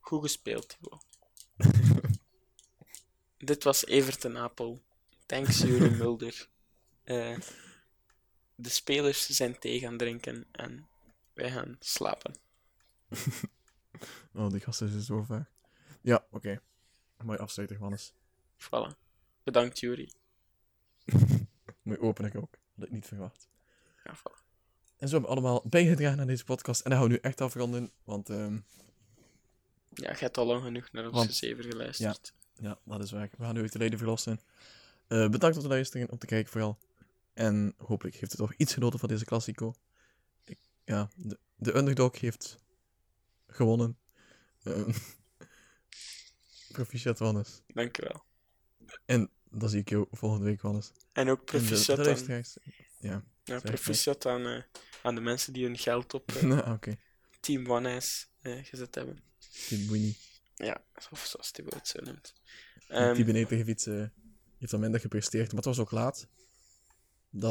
[0.00, 1.06] goed gespeeld, Thibaut.
[3.38, 4.82] Dit was Everton Apel.
[5.26, 6.48] Thanks, Jurie Mulder.
[7.02, 7.38] Eh,
[8.54, 10.88] de spelers zijn thee gaan drinken en
[11.32, 12.34] wij gaan slapen.
[14.34, 15.50] Oh, die gasten is zo vaak.
[16.00, 16.62] Ja, oké.
[17.24, 18.12] Mooi afsluiter, Wannes.
[18.58, 18.96] Voilà.
[19.42, 20.12] Bedankt, Jury.
[21.82, 22.58] Mooi open ik ook.
[22.76, 23.48] Had ik niet verwacht.
[24.04, 24.48] Ja, voilà.
[24.96, 26.80] En zo hebben we allemaal bijgedragen aan deze podcast.
[26.80, 28.54] En dan gaan we nu echt afronden, want ehm,
[29.94, 32.32] Ja, je hebt al lang genoeg naar ons Want- gezever geluisterd.
[32.54, 33.30] ja, dat is waar.
[33.36, 34.40] We gaan nu uit de leden verlossen.
[35.06, 36.78] Eh, bedankt om te luisteren, om te kijken vooral.
[37.34, 39.74] En hopelijk heeft het toch iets genoten van deze Classico.
[40.44, 42.58] Ik, ja, de, de underdog heeft
[43.46, 43.98] gewonnen.
[44.62, 44.90] Ehm
[46.72, 47.62] proficiat, Wannes.
[47.66, 48.24] Dankjewel.
[49.04, 50.92] En dan zie ik jou volgende week, Wannes.
[51.12, 52.52] En ook En de- proficiat, de aan.
[53.00, 54.64] Ja, ja, proficiat aan,
[55.02, 56.78] aan de mensen die hun geld op eh, nou.
[57.40, 57.88] Team One
[58.40, 59.22] eh, gezet hebben.
[59.68, 60.16] Die Winnie.
[60.54, 62.34] Ja, of zoals die het zo noemt.
[62.88, 63.48] Die Ehm, beneden
[63.86, 64.04] eh,
[64.58, 66.26] heeft dan minder gepresteerd, maar het was ook laat.
[67.30, 67.50] Dat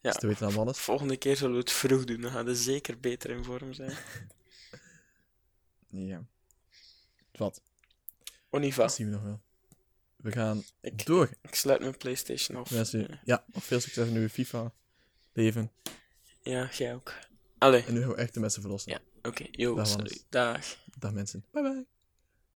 [0.00, 0.10] Ja.
[0.10, 0.78] is te weten aan Wannes.
[0.78, 2.20] volgende keer zullen we het vroeg doen.
[2.20, 3.96] Dan gaan we zeker beter in vorm zijn.
[5.88, 6.24] Ja.
[7.32, 7.62] Wat?
[8.54, 9.40] Oniva, Dat zien we nog wel.
[10.16, 11.30] We gaan Ik- door.
[11.42, 12.70] ik sluit mijn PlayStation af.
[12.70, 15.70] Mensen, ja, nog veel succes in uw FIFA-leven.
[16.42, 17.14] ja, jij ook.
[17.58, 18.92] Allee, En nu gaan we echt de mensen verlossen.
[18.92, 19.28] Ja.
[19.28, 19.46] oké.
[19.50, 19.96] Yo, Dag.
[20.28, 20.76] Dag.
[20.98, 21.44] Dag mensen.
[21.50, 21.86] Bye bye.